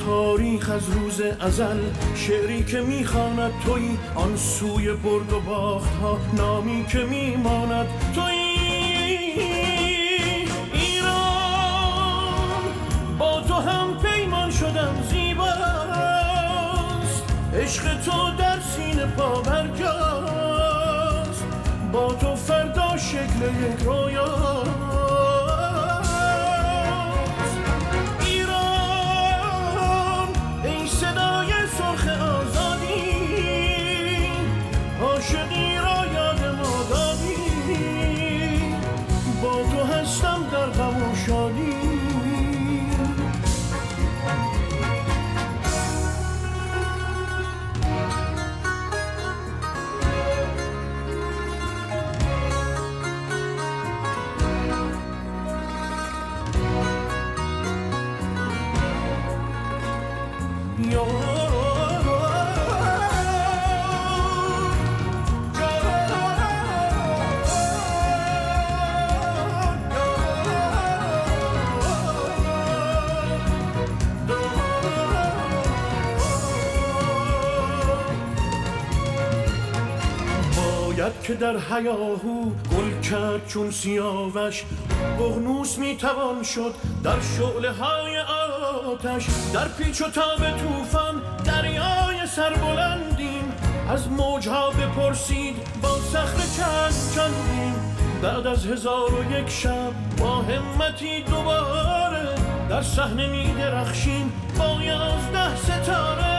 [0.07, 1.81] تاریخ از روز ازل
[2.14, 8.35] شعری که می‌خواند توی آن سوی برد و باخت ها نامی که میماند توی
[10.72, 11.14] ایران.
[13.18, 15.64] با تو هم پیمان شدم زیباست.
[17.55, 19.94] عشق تو در سینه پا برجاست
[21.95, 24.84] با تو فردا شکل یک رویاست
[81.25, 84.65] که در حیاهو گل کرد چون سیاوش
[85.19, 88.19] بغنوس می‌توان شد در شعله های
[88.93, 89.27] آتش.
[89.55, 93.53] در پیچ و تاب توفان دریای سربلندیم
[93.89, 97.75] از موجها بپرسید با صخره چند چندیم.
[98.23, 102.29] بعد از هزار و یک شب با همتی دوباره
[102.69, 106.34] در صحنه می درخشیم با یازده ستاره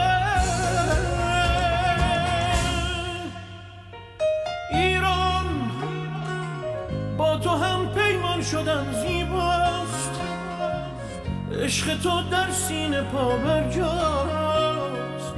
[11.86, 15.34] عشق تو در سینه پا برجاست.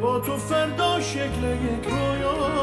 [0.00, 2.61] با تو فردا شکل یک رویاست.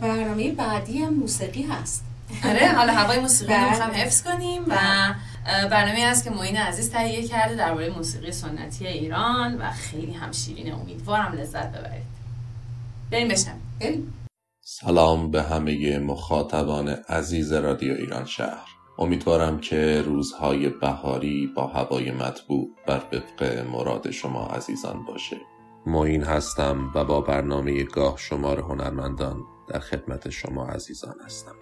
[0.00, 2.04] برنامه بعدی هم موسیقی هست.
[2.44, 3.70] آره حالا هوای موسیقی رو بله.
[3.70, 4.76] می‌خوام حفظ کنیم و
[5.46, 10.80] برنامه هست که معین عزیز تهیه کرده درباره موسیقی سنتی ایران و خیلی هم شیرینه
[10.80, 12.04] امیدوارم لذت ببرید.
[13.12, 13.62] بریم بشنویم.
[13.80, 14.14] بریم.
[14.60, 18.68] سلام به همه مخاطبان عزیز رادیو ایران شهر.
[18.98, 25.36] امیدوارم که روزهای بهاری با هوای مطبوع بر وفق مراد شما عزیزان باشه.
[25.86, 29.36] معین هستم و با برنامه گاه شمار هنرمندان
[29.68, 31.54] در خدمت شما عزیزان هستم.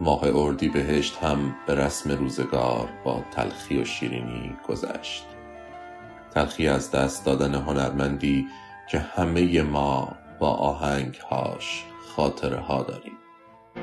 [0.00, 5.24] ماه اردی بهشت هم به رسم روزگار با تلخی و شیرینی گذشت.
[6.34, 8.46] تلخی از دست دادن هنرمندی
[8.90, 11.84] که همه ما با آهنگهاش
[12.16, 13.12] خاطره ها داریم.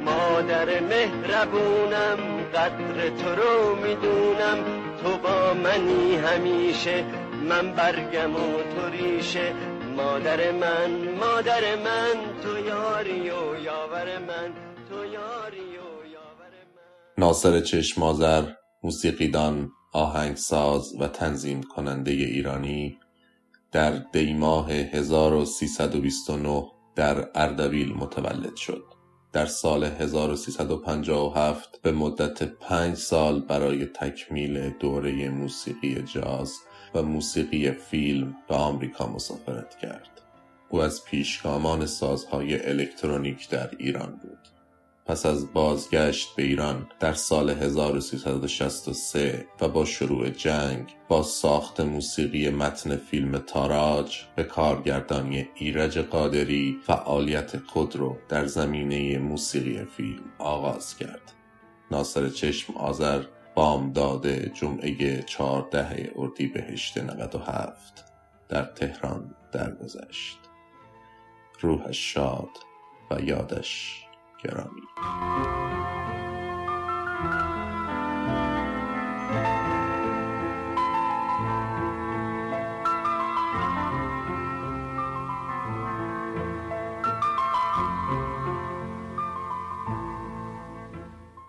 [0.05, 2.17] مادر مهربونم
[2.55, 4.57] قدر تو رو می‌دونم.
[5.03, 7.03] تو با منی همیشه
[7.49, 9.53] من برگم و تو ریشه.
[9.95, 14.53] مادر من مادر من تو یاری و یاور من
[14.89, 18.43] تو یاری و یاور من ناصر چشمازر
[18.83, 22.97] موسیقیدان آهنگساز و تنظیم کننده ایرانی
[23.71, 26.63] در دیماه 1329
[26.95, 28.83] در اردبیل متولد شد.
[29.33, 36.53] در سال 1357 به مدت پنج سال برای تکمیل دوره موسیقی جاز
[36.95, 40.21] و موسیقی فیلم به آمریکا مسافرت کرد.
[40.69, 44.47] او از پیشگامان سازهای الکترونیک در ایران بود.
[45.05, 52.49] پس از بازگشت به ایران در سال 1363 و با شروع جنگ با ساخت موسیقی
[52.49, 60.97] متن فیلم تاراج به کارگردانی ایرج قادری فعالیت خود رو در زمینه موسیقی فیلم آغاز
[60.97, 61.33] کرد.
[61.91, 63.23] ناصر چشم آذر
[63.55, 68.05] بامداد جمعه 14 اردیبهشت 97
[68.49, 70.39] در تهران درگذشت.
[71.61, 72.49] روحش شاد
[73.11, 74.03] و یادش
[74.43, 74.81] گرامی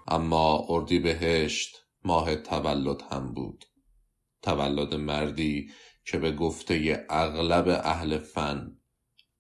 [0.09, 3.65] اما اردیبهشت ماه تولد هم بود
[4.43, 5.71] تولد مردی
[6.05, 8.77] که به گفته اغلب اهل فن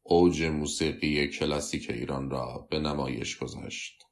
[0.02, 4.06] اوج موسیقی کلاسیک ایران را به نمایش گذاشت.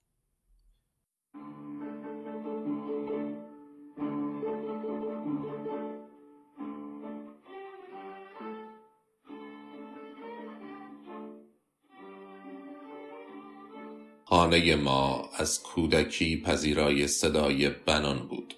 [14.31, 18.55] خانه ما از کودکی پذیرای صدای بنان بود.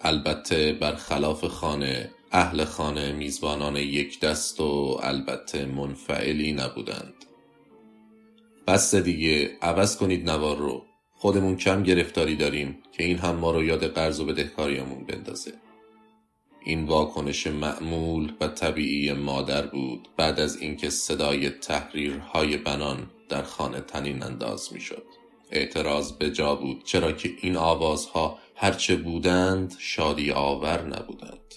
[0.00, 7.14] البته برخلاف خانه اهل خانه میزبانان یک دست و البته منفعلی نبودند.
[8.66, 10.84] بس دیگه عوض کنید نوار رو.
[11.12, 15.52] خودمون کم گرفتاری داریم که این هم ما رو یاد قرض و بدهکاریمون بندازه.
[16.64, 23.80] این واکنش معمول و طبیعی مادر بود بعد از اینکه صدای تحریرهای بنان در خانه
[23.80, 25.06] تنین انداز می‌شد.
[25.50, 31.54] اعتراض به جا بود چرا که این آوازها هرچه بودند شادی آور نبودند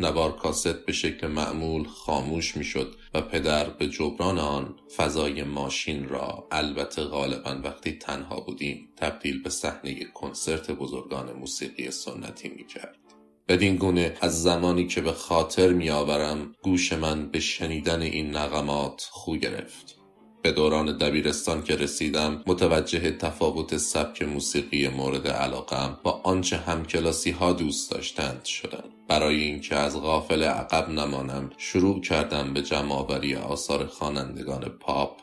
[0.00, 6.48] نوار کاست به شکل معمول خاموش می‌شد و پدر به جبران آن فضای ماشین را
[6.50, 12.98] البته غالبا وقتی تنها بودیم تبدیل به صحنه کنسرت بزرگان موسیقی سنتی می کرد.
[13.48, 19.36] بدین گونه از زمانی که به خاطر میآورم گوش من به شنیدن این نغمات خو
[19.36, 19.93] گرفت.
[20.44, 27.52] به دوران دبیرستان که رسیدم متوجه تفاوت سبک موسیقی مورد علاقم با آنچه همکلاسی ها
[27.52, 34.60] دوست داشتند شدم برای اینکه از غافل عقب نمانم شروع کردم به جمعآوری آثار خوانندگان
[34.60, 35.20] پاپ.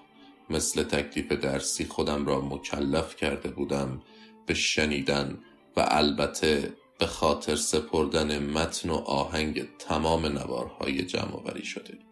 [0.50, 4.02] مثل تکلیف درسی خودم را مکلف کرده بودم
[4.46, 5.38] به شنیدن
[5.78, 12.11] و البته به خاطر سپردن متن و آهنگ تمام نوارهای جمعآوری شده.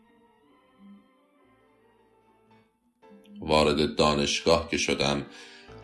[3.39, 5.25] وارد دانشگاه که شدم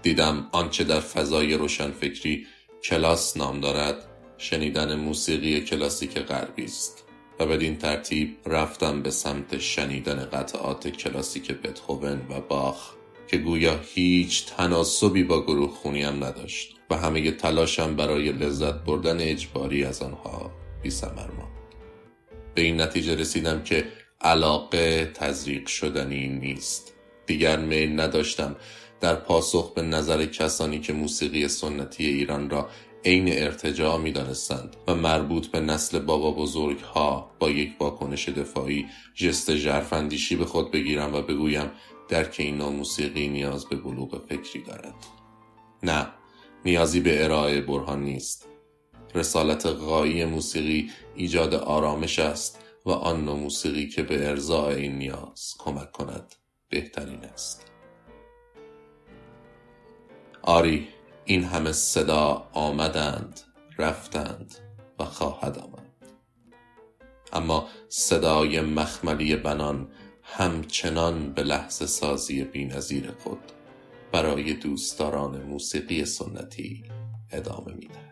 [0.02, 2.48] دیدم آنچه در فضای روشنفکری
[2.84, 3.96] کلاس نام دارد
[4.38, 7.06] شنیدن موسیقی کلاسیک غربی است.
[7.40, 12.94] و بدین ترتیب رفتم به سمت شنیدن قطعات کلاسیک بتهوون و باخ
[13.28, 19.84] که گویا هیچ تناسبی با گروه خونیم نداشت و همه تلاشم برای لذت بردن اجباری
[19.84, 20.52] از آنها
[20.84, 21.56] بی ماند.
[22.56, 23.86] به این نتیجه رسیدم که
[24.22, 26.95] علاقه تزریق شدنی نیست.
[27.26, 28.56] دیگر میل نداشتم
[29.02, 32.70] در پاسخ به نظر کسانی که موسیقی سنتی ایران را
[33.06, 38.86] عین ارتجاع می دانستند و مربوط به نسل بابا بزرگ ها با یک واکنش دفاعی
[39.16, 41.72] جست جرفندیشی به خود بگیرم و بگویم
[42.10, 44.96] درک این موسیقی نیاز به بلوغ فکری دارد.
[45.84, 46.08] نه
[46.66, 48.48] نیازی به ارائه برهان نیست.
[49.16, 55.54] رسالت غایی موسیقی ایجاد آرامش است و آن نوع موسیقی که به ارزای این نیاز
[55.60, 56.36] کمک کند.
[56.70, 57.72] بهترین است.
[60.42, 60.88] آری
[61.26, 63.40] این همه صدا آمدند
[63.78, 64.56] رفتند
[65.00, 65.86] و خواهد آمد.
[67.34, 69.92] اما صدای مخملی بنان
[70.24, 73.52] همچنان به لحظه سازی بینظیر خود
[74.12, 76.84] برای دوستداران موسیقی سنتی
[77.32, 78.05] ادامه می‌دهد.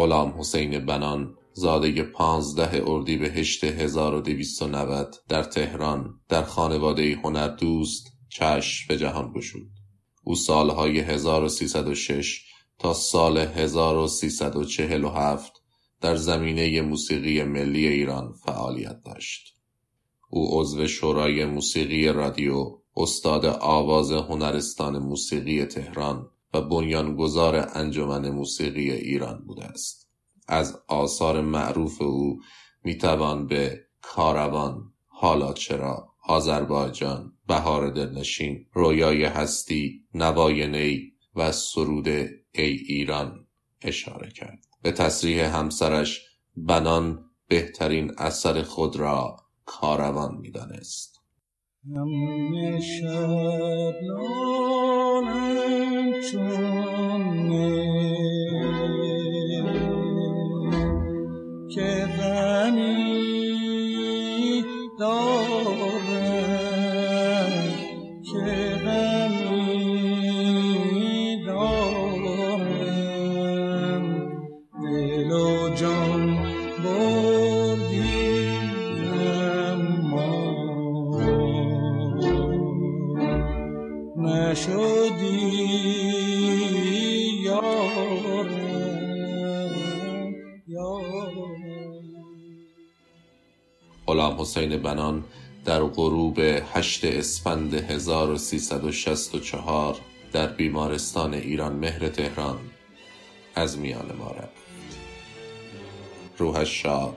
[0.00, 8.96] غلام حسین بنان زاده پانزده اردیبهشت 1290 در تهران در خانواده هنر دوست چشم به
[8.96, 9.70] جهان گشود.
[10.24, 12.44] او سالهای 1306
[12.78, 15.52] تا سال 1347
[16.00, 19.54] در زمینه موسیقی ملی ایران فعالیت داشت.
[20.30, 29.44] او عضو شورای موسیقی رادیو، استاد آواز هنرستان موسیقی تهران و بنیانگذار انجمن موسیقی ایران
[29.46, 30.10] بوده است.
[30.48, 32.40] از آثار معروف او
[32.84, 42.72] می‌توان به کاروان، حالا چرا، آذربایجان، بهار دلنشین، رویای هستی، نوای نی و سرود ای
[42.88, 43.46] ایران
[43.82, 44.66] اشاره کرد.
[44.82, 46.20] به تصریح همسرش
[46.56, 51.20] بنان بهترین اثر خود را کاروان می‌دانست.
[56.20, 56.36] که
[94.40, 95.24] حسین بنان
[95.64, 96.38] در غروب
[96.74, 99.96] 8 اسفند 1364
[100.32, 102.58] در بیمارستان ایران مهر تهران
[103.54, 104.50] از میان ما رفت.
[106.38, 107.16] روحش شاد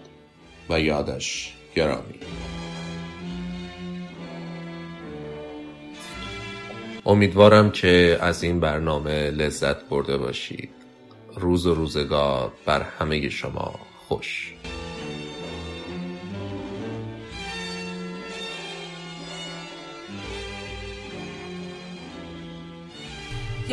[0.69, 2.19] و یادش گرامی.
[7.05, 10.69] امیدوارم که از این برنامه لذت برده باشید.
[11.35, 14.53] روز و روزگار بر همه شما خوش.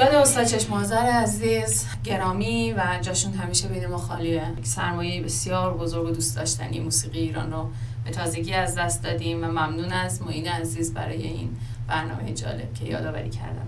[0.00, 4.42] یاد استاد چشمازر عزیز گرامی و جاشون همیشه بین ما خالیه.
[4.62, 7.70] سرمایه بسیار بزرگ و دوست داشتنی موسیقی ایران رو
[8.04, 11.50] به تازگی از دست دادیم و ممنون از معین عزیز برای این
[11.88, 13.66] برنامه جالب که یادآوری کردن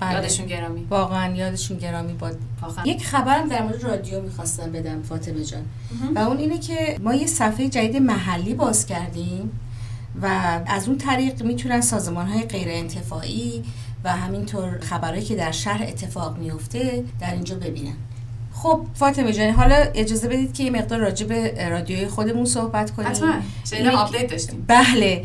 [0.00, 0.12] بله.
[0.12, 2.38] یادشون گرامی؟ واقعا یادشون گرامی باد
[2.84, 5.64] یک خبرم در مورد رادیو می‌خواستم بدم فاطمه جان.
[6.14, 9.60] و اون اینه که ما یه صفحه جدید محلی باز کردیم
[10.22, 10.26] و
[10.66, 13.64] از اون طریق می‌تونن سازمان های غیر انتفاعی
[14.04, 17.94] و همینطور خبرهایی که در شهر اتفاق میفته در اینجا ببینن.
[18.52, 23.08] خب فاطمه جان حالا اجازه بدید که یه مقدار راجع به رادیوی خودمون صحبت کنیم.
[23.08, 23.34] حتما.
[23.98, 24.64] update داشتیم.
[24.68, 25.24] بله.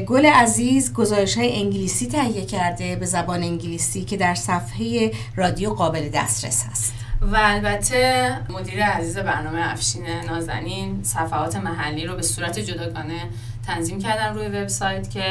[0.00, 6.08] گل عزیز گزارش های انگلیسی تهیه کرده به زبان انگلیسی که در صفحه رادیو قابل
[6.08, 13.20] دسترس هست و البته مدیر عزیز برنامه افشین نازنین صفحات محلی رو به صورت جداگانه
[13.68, 15.24] تنظیم کردن روی وبسایت که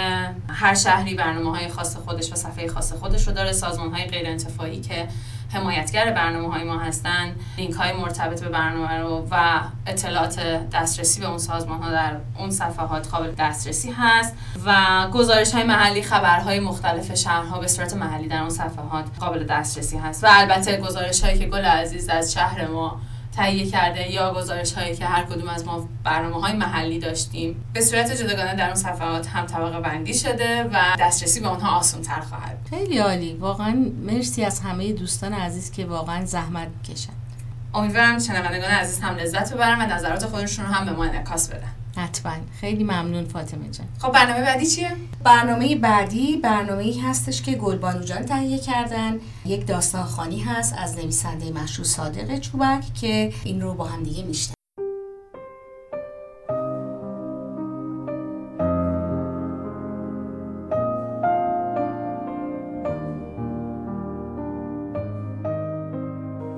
[0.50, 4.28] هر شهری برنامه های خاص خودش و صفحه خاص خودش رو داره سازمان های غیر
[4.28, 5.08] انتفاعی که
[5.54, 10.40] حمایتگر برنامه های ما هستن لینک های مرتبط به برنامه رو و اطلاعات
[10.74, 14.36] دسترسی به اون سازمان ها در اون صفحات قابل دسترسی هست
[14.66, 14.76] و
[15.14, 20.24] گزارش های محلی خبرهای مختلف شهرها به صورت محلی در اون صفحات قابل دسترسی هست.
[20.24, 23.02] و البته گزارش هایی که گل عزیز از شهر ما
[23.38, 27.66] تهیه کرده یا گزارش هایی که هر کدوم از ما برنامه های محلی داشتیم.
[27.74, 32.02] به صورت جداگانه در اون صفحات هم طبقه بندی شده و دسترسی به اونها آسان
[32.02, 33.34] تر خواهد خیلی عالی.
[33.34, 37.14] واقعا مرسی از همه دوستان عزیز که واقعا زحمت کشن.
[37.74, 41.77] امیدوارم شنوندگان عزیز هم لذت ببرن و نظرات خودشون رو هم به ما انعکاس بدن.
[41.98, 42.34] حتما.
[42.62, 43.88] خیلی ممنون فاطمه جان.
[44.00, 44.92] خب برنامه بعدی چیه؟
[45.24, 49.20] برنامه بعدی برنامه ای هستش که گلبانو جان تهیه کردن.
[49.46, 54.24] یک داستان خانی هست از نویسنده مشهور صادق چوبک که این رو با هم دیگه
[54.24, 54.54] میشته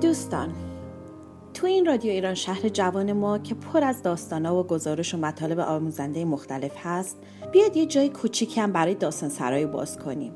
[0.00, 0.54] دوستان
[1.54, 5.58] تو این رادیو ایران شهر جوان ما که پر از داستانا و گزارش و مطالب
[5.58, 7.18] آموزنده مختلف هست
[7.52, 10.32] بیاد یه جای کوچیکی هم برای داستان سرای باز کنیم.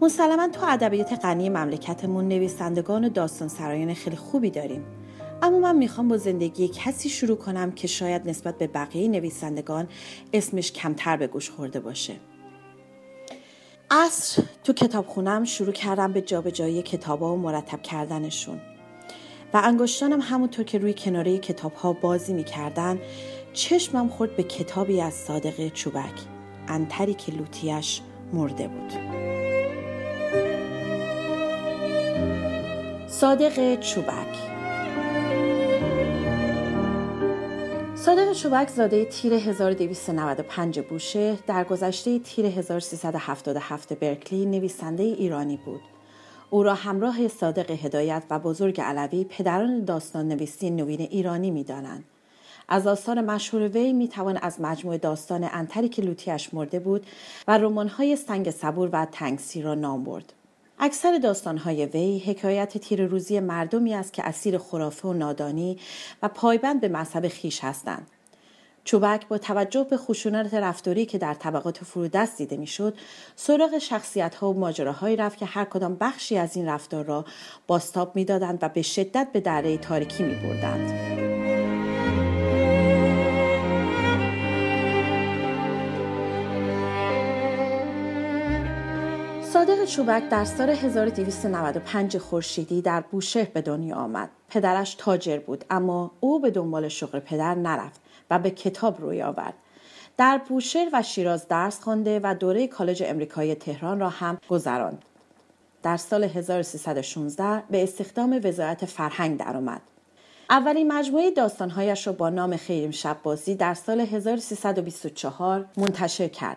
[0.00, 4.84] مسلما تو ادبیات غنی مملکتمون نویسندگان و داستان سرایان خیلی خوبی داریم.
[5.42, 9.88] اما من می‌خوام با زندگی کسی شروع کنم که شاید نسبت به بقیه نویسندگان
[10.32, 12.14] اسمش کمتر به گوش خورده باشه.
[13.90, 18.60] اصر تو کتابخونم شروع کردم به جابجایی کتابا و مرتب کردنشون.
[19.54, 22.98] و انگشتانم همونطور که روی کناره کتاب ها بازی می‌کردن
[23.52, 26.14] چشمم خورد به کتابی از صادق چوبک.
[26.68, 28.00] انتری که لوتیش
[28.32, 28.92] مرده بود.
[33.08, 34.36] صادق چوبک.
[37.94, 45.95] صادق چوبک زاده تیر 1295 بوشه در گذشته تیر 1377 برکلی نویسنده ایرانی بود.
[46.50, 52.04] او را همراه صادق هدایت و بزرگ علوی پدران داستان نویسی نوین ایرانی می دانند.
[52.68, 57.06] از آثار مشهور وی می توان از مجموع داستان انتری که لوتیش مرده بود
[57.48, 60.32] و رمان‌های سنگ صبور و تنگسی را نام برد.
[60.78, 65.78] اکثر داستانهای وی حکایت تیر روزی مردمی است که اسیر خرافه و نادانی
[66.22, 68.10] و پایبند به مذهب خیش هستند.
[68.86, 72.94] چوبک با توجه به خشونت رفتاری که در طبقات فرودست دیده می‌شد
[73.36, 77.24] سراغ شخصیت ها و ماجراهایی رفت که هر کدام بخشی از این رفتار را
[77.66, 80.90] باستاب می‌دادند و به شدت به دره تاریکی می بردند.
[89.52, 94.30] صادق چوبک در سال 1295 خورشیدی در بوشهر به دنیا آمد.
[94.48, 99.54] پدرش تاجر بود اما او به دنبال شغل پدر نرفت و به کتاب روی آورد.
[100.16, 105.02] در بوشهر و شیراز درس خوانده و دوره کالج امریکایی تهران را هم گذراند.
[105.82, 109.80] در سال 1316 به استخدام وزارت فرهنگ درآمد.
[110.50, 116.56] اولین مجموعه داستانهایش را با نام خیریم شب بازی در سال 1324 منتشر کرد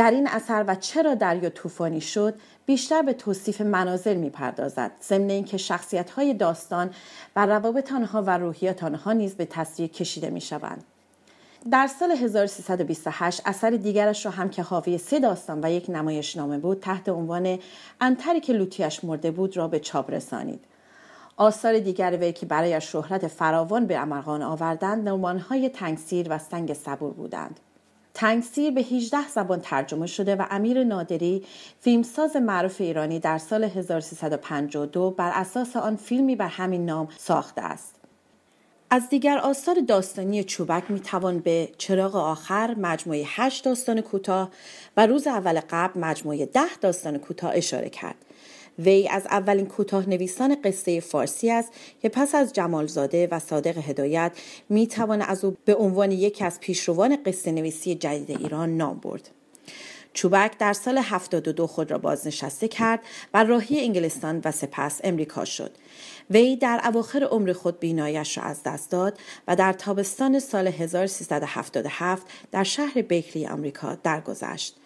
[0.00, 2.34] در این اثر و چرا دریا طوفانی شد
[2.66, 4.90] بیشتر به توصیف مناظر می‌پردازد.
[5.02, 6.90] ضمن اینکه شخصیت های داستان
[7.36, 10.84] و روابط آنها و روحیات آنها نیز به تصویر کشیده می‌شوند.
[11.70, 16.58] در سال 1328 اثر دیگرش را هم که حاوی سه داستان و یک نمایش نامه
[16.58, 17.58] بود تحت عنوان
[18.00, 20.64] انتری که لوتیش مرده بود را به چاپ رسانید.
[21.36, 27.12] آثار دیگر وی که برای شهرت فراوان به امرغان آوردند نمانهای تنگسیر و سنگ صبور
[27.12, 27.60] بودند.
[28.14, 31.44] تنگسیر به 18 زبان ترجمه شده و امیر نادری
[31.80, 37.94] فیلمساز معروف ایرانی در سال 1352 بر اساس آن فیلمی بر همین نام ساخته است.
[38.92, 44.50] از دیگر آثار داستانی چوبک می توان به چراغ آخر مجموعه 8 داستان کوتاه
[44.96, 48.16] و روز اول قبل مجموعه 10 داستان کوتاه اشاره کرد.
[48.84, 51.72] وی از اولین کوتاه نویسان قصه فارسی است
[52.02, 54.32] که پس از جمالزاده و صادق هدایت
[54.68, 59.30] می توان از او به عنوان یکی از پیشروان قصه نویسی جدید ایران نام برد.
[60.12, 63.00] چوبک در سال 72 خود را بازنشسته کرد
[63.34, 65.70] و راهی انگلستان و سپس امریکا شد.
[66.30, 69.18] وی در اواخر عمر خود بینایش را از دست داد
[69.48, 74.79] و در تابستان سال 1377 در شهر بیکلی آمریکا درگذشت.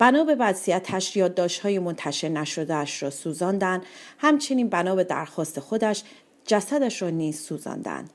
[0.00, 3.82] بنا به وضعیتش یادداشت‌های منتشر نشدهاش را سوزاندن
[4.18, 6.02] همچنین بنا به درخواست خودش
[6.46, 8.10] جسدش را نیز سوزاندند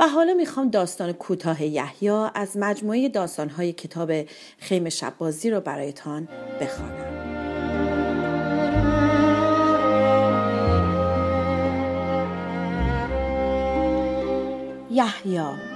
[0.00, 4.12] و حالا می‌خوام داستان کوتاه یحیی از مجموعه داستانهای کتاب
[4.58, 6.28] خیم شبازی را برایتان
[6.60, 7.20] بخوانم.
[14.90, 15.69] یحیی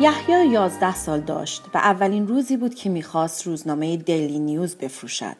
[0.00, 5.36] یحیی یازده سال داشت و اولین روزی بود که می‌خواست روزنامه دیلی نیوز بفروشد.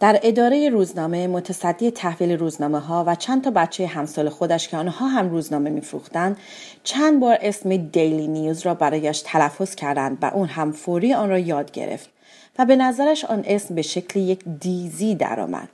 [0.00, 5.08] در اداره روزنامه متصدی تحویل روزنامه ها و چند تا بچه همسال خودش که آنها
[5.08, 6.36] هم روزنامه میفروختند
[6.82, 11.38] چند بار اسم دیلی نیوز را برایش تلفظ کردند و اون هم فوری آن را
[11.38, 12.10] یاد گرفت
[12.58, 15.68] و به نظرش آن اسم به شکل یک دیزی درآمد.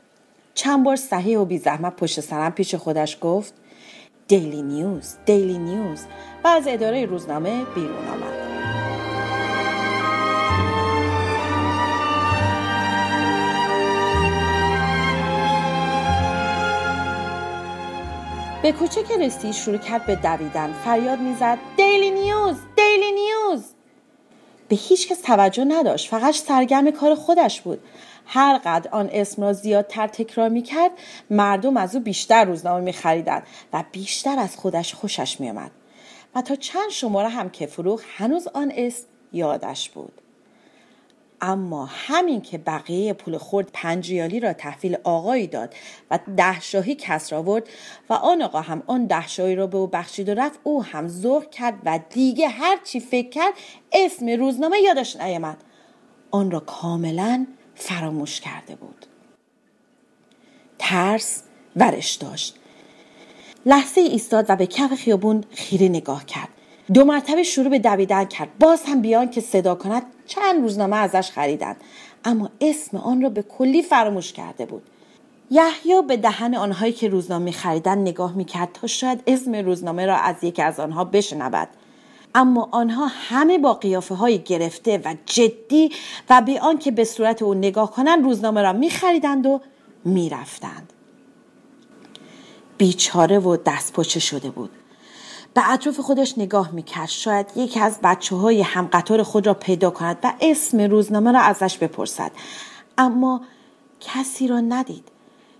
[0.54, 3.54] چند بار صحیح و بی زحمت پشت سرم پیش خودش گفت
[4.30, 6.00] Daily News Daily News
[6.44, 8.50] و از اداره روزنامه بیرون آمد.
[18.62, 20.72] به کوچه که رسید شروع کرد به دویدن.
[20.72, 23.64] فریاد می‌زد Daily News Daily News
[24.68, 26.08] به هیچ کس توجه نداشت.
[26.08, 27.80] فقط سرگرم کار خودش بود.
[28.32, 30.90] هر قدر آن اسم را زیادتر تکرار می کرد
[31.30, 35.70] مردم از او بیشتر روزنامه می خریدن و بیشتر از خودش خوشش می آمد.
[36.34, 40.12] و تا چند شماره هم که فروخ هنوز آن اسم یادش بود.
[41.40, 45.74] اما همین که بقیه پول خورد پنج ریالی را تحویل آقایی داد
[46.10, 47.68] و ده شاهی کسر آورد
[48.10, 51.08] و آن آقا هم آن ده شاهی را به او بخشید و رفت او هم
[51.08, 53.54] ذوق کرد و دیگه هر چی فکر کرد
[53.92, 55.56] اسم روزنامه یادش نیامد
[56.30, 57.46] آن را کاملا
[57.80, 59.06] فراموش کرده بود.
[60.78, 61.42] ترس
[61.76, 62.56] ورش داشت.
[63.66, 66.48] لحظه ایستاد و به کف خیابون خیره نگاه کرد.
[66.94, 68.48] دو مرتبه شروع به دویدن کرد.
[68.58, 71.76] باز هم بیان که صدا کند چند روزنامه ازش خریدند
[72.24, 74.82] اما اسم آن را به کلی فراموش کرده بود.
[75.50, 80.36] یحیی به دهن آنهایی که روزنامه خریدن نگاه می‌کرد تا شاید اسم روزنامه را از
[80.44, 81.68] یکی از آنها بشنود.
[82.34, 85.92] اما آنها همه با قیافه های گرفته و جدی
[86.30, 89.60] و به آنکه به صورت او نگاه کنند روزنامه را میخریدند و
[90.04, 90.92] می‌رفتند.
[92.78, 94.70] بیچاره و دست پچه شده بود.
[95.54, 97.08] به اطراف خودش نگاه می‌کرد.
[97.08, 101.78] شاید یکی از بچه های همقطار خود را پیدا کند و اسم روزنامه را ازش
[101.78, 102.32] بپرسد.
[102.98, 103.40] اما
[104.00, 105.08] کسی را ندید.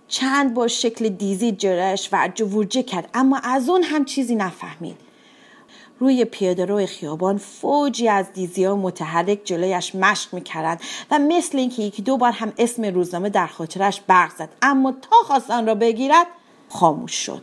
[0.07, 3.09] چند با شکل دیزی جرش و ورجه کرد.
[3.13, 5.10] اما از اون هم چیزی نفهمید.
[6.01, 10.81] روی پیاده روی خیابان فوجی از دیزی ها متحرک جلویش مشق می‌کردند
[11.11, 14.49] و مثل اینکه یکی دو بار هم اسم روزنامه در خاطرش برق زد.
[14.61, 16.27] اما تا خواست آن را بگیرد
[16.69, 17.41] خاموش شد.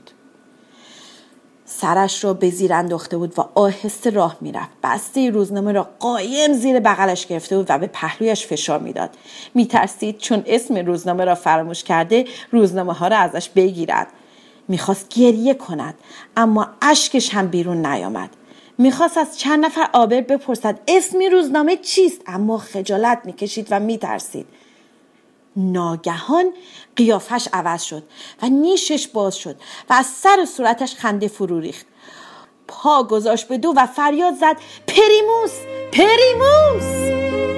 [1.65, 4.71] سرش را به زیر انداخته بود و آهسته راه می‌رفت.
[4.83, 9.11] بسته روزنامه را قایم زیر بغلش گرفته بود و به پهلویش فشار می‌داد.
[9.55, 14.07] میترسید چون اسم روزنامه را فراموش کرده روزنامه ها را ازش بگیرد.
[14.69, 15.95] می‌خواست گریه کند
[16.37, 18.31] اما اشکش هم بیرون نیامد.
[18.79, 24.47] می‌خواست از چند نفر آبر بپرسد اسمی روزنامه چیست؟ اما خجالت می‌کشید و میترسید.
[25.57, 26.53] ناگهان
[26.97, 28.03] قیافش عوض شد
[28.43, 29.57] و نیشش باز شد
[29.91, 31.87] و از سر صورتش خنده فرو ریخت.
[32.69, 34.57] پا گذاشت به دو و فریاد زد
[34.87, 35.53] پریموس
[35.93, 37.58] پریموس!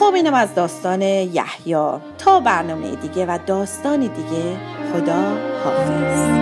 [0.00, 1.74] خب اینم از داستان یحیی.
[2.18, 4.56] تا برنامه دیگه و داستان دیگه
[4.92, 6.36] خدا حافظ.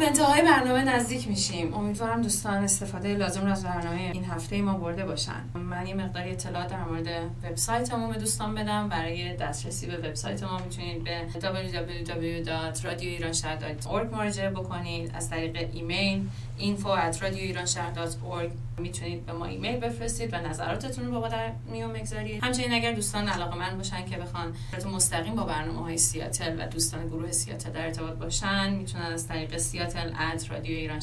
[0.00, 1.74] به انتهای برنامه نزدیک میشیم.
[1.74, 5.44] امیدوارم دوستان استفاده لازم رو از برنامه این هفته ما برده باشن.
[5.54, 7.06] من یه مقداری اطلاعات در مورد
[7.44, 8.88] وبسایتمون به دوستان بدم.
[8.88, 15.10] برای دسترسی به وبسایت ما می‌تونید به www.radioiranshahar.org مراجعه بکنید.
[15.14, 16.28] از طریق ایمیل
[16.60, 22.44] info@radioiranshahar.org می‌تونید به ما ایمیل بفرستید و نظراتتون رو با در میون بگذارید.
[22.44, 24.54] همچنین اگر دوستان علاقه من باشن که بخوان
[24.92, 29.56] مستقیم با برنامه های سیاتل و دوستان گروه سیاتل در ارتباط باشن می‌تونن از طریق
[29.56, 31.00] سیاتل ات رادیو ایران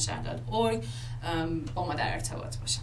[1.74, 2.82] با ما در ارتباط باشن.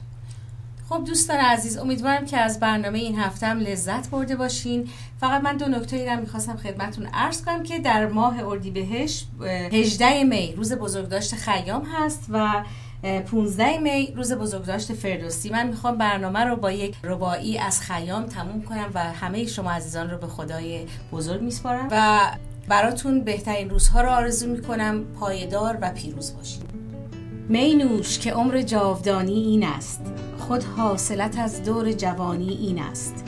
[0.90, 4.90] خب دوستان عزیز امیدوارم که از برنامه این هفته هم لذت برده باشین.
[5.20, 9.28] فقط من دو نکته رو می‌خواستم خدمتون عرض کنم که در ماه اردیبهشت
[9.72, 12.64] 18 می روز بزرگداشت خیام هست و
[13.06, 15.50] 15 می روز بزرگداشت فردوسی.
[15.50, 20.10] من می‌خوام برنامه رو با یک ربایی از خیام تموم کنم و همه شما عزیزان
[20.10, 22.20] رو به خدای بزرگ میسپارم و
[22.68, 25.04] براتون بهترین روزها رو آرزو می‌کنم.
[25.20, 26.64] پایدار و پیروز باشید.
[27.50, 30.02] می نوش که عمر جاودانی این است.
[30.40, 33.24] خود حاصلت از دور جوانی این است.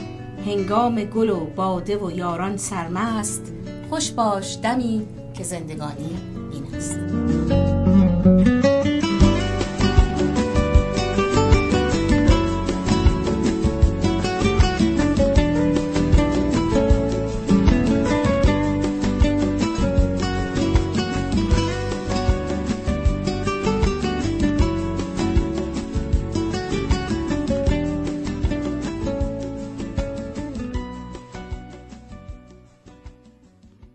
[0.46, 3.52] هنگام گل و باده و یاران سرمست
[3.90, 6.16] خوش باش دمی که زندگانی
[6.52, 7.67] این است.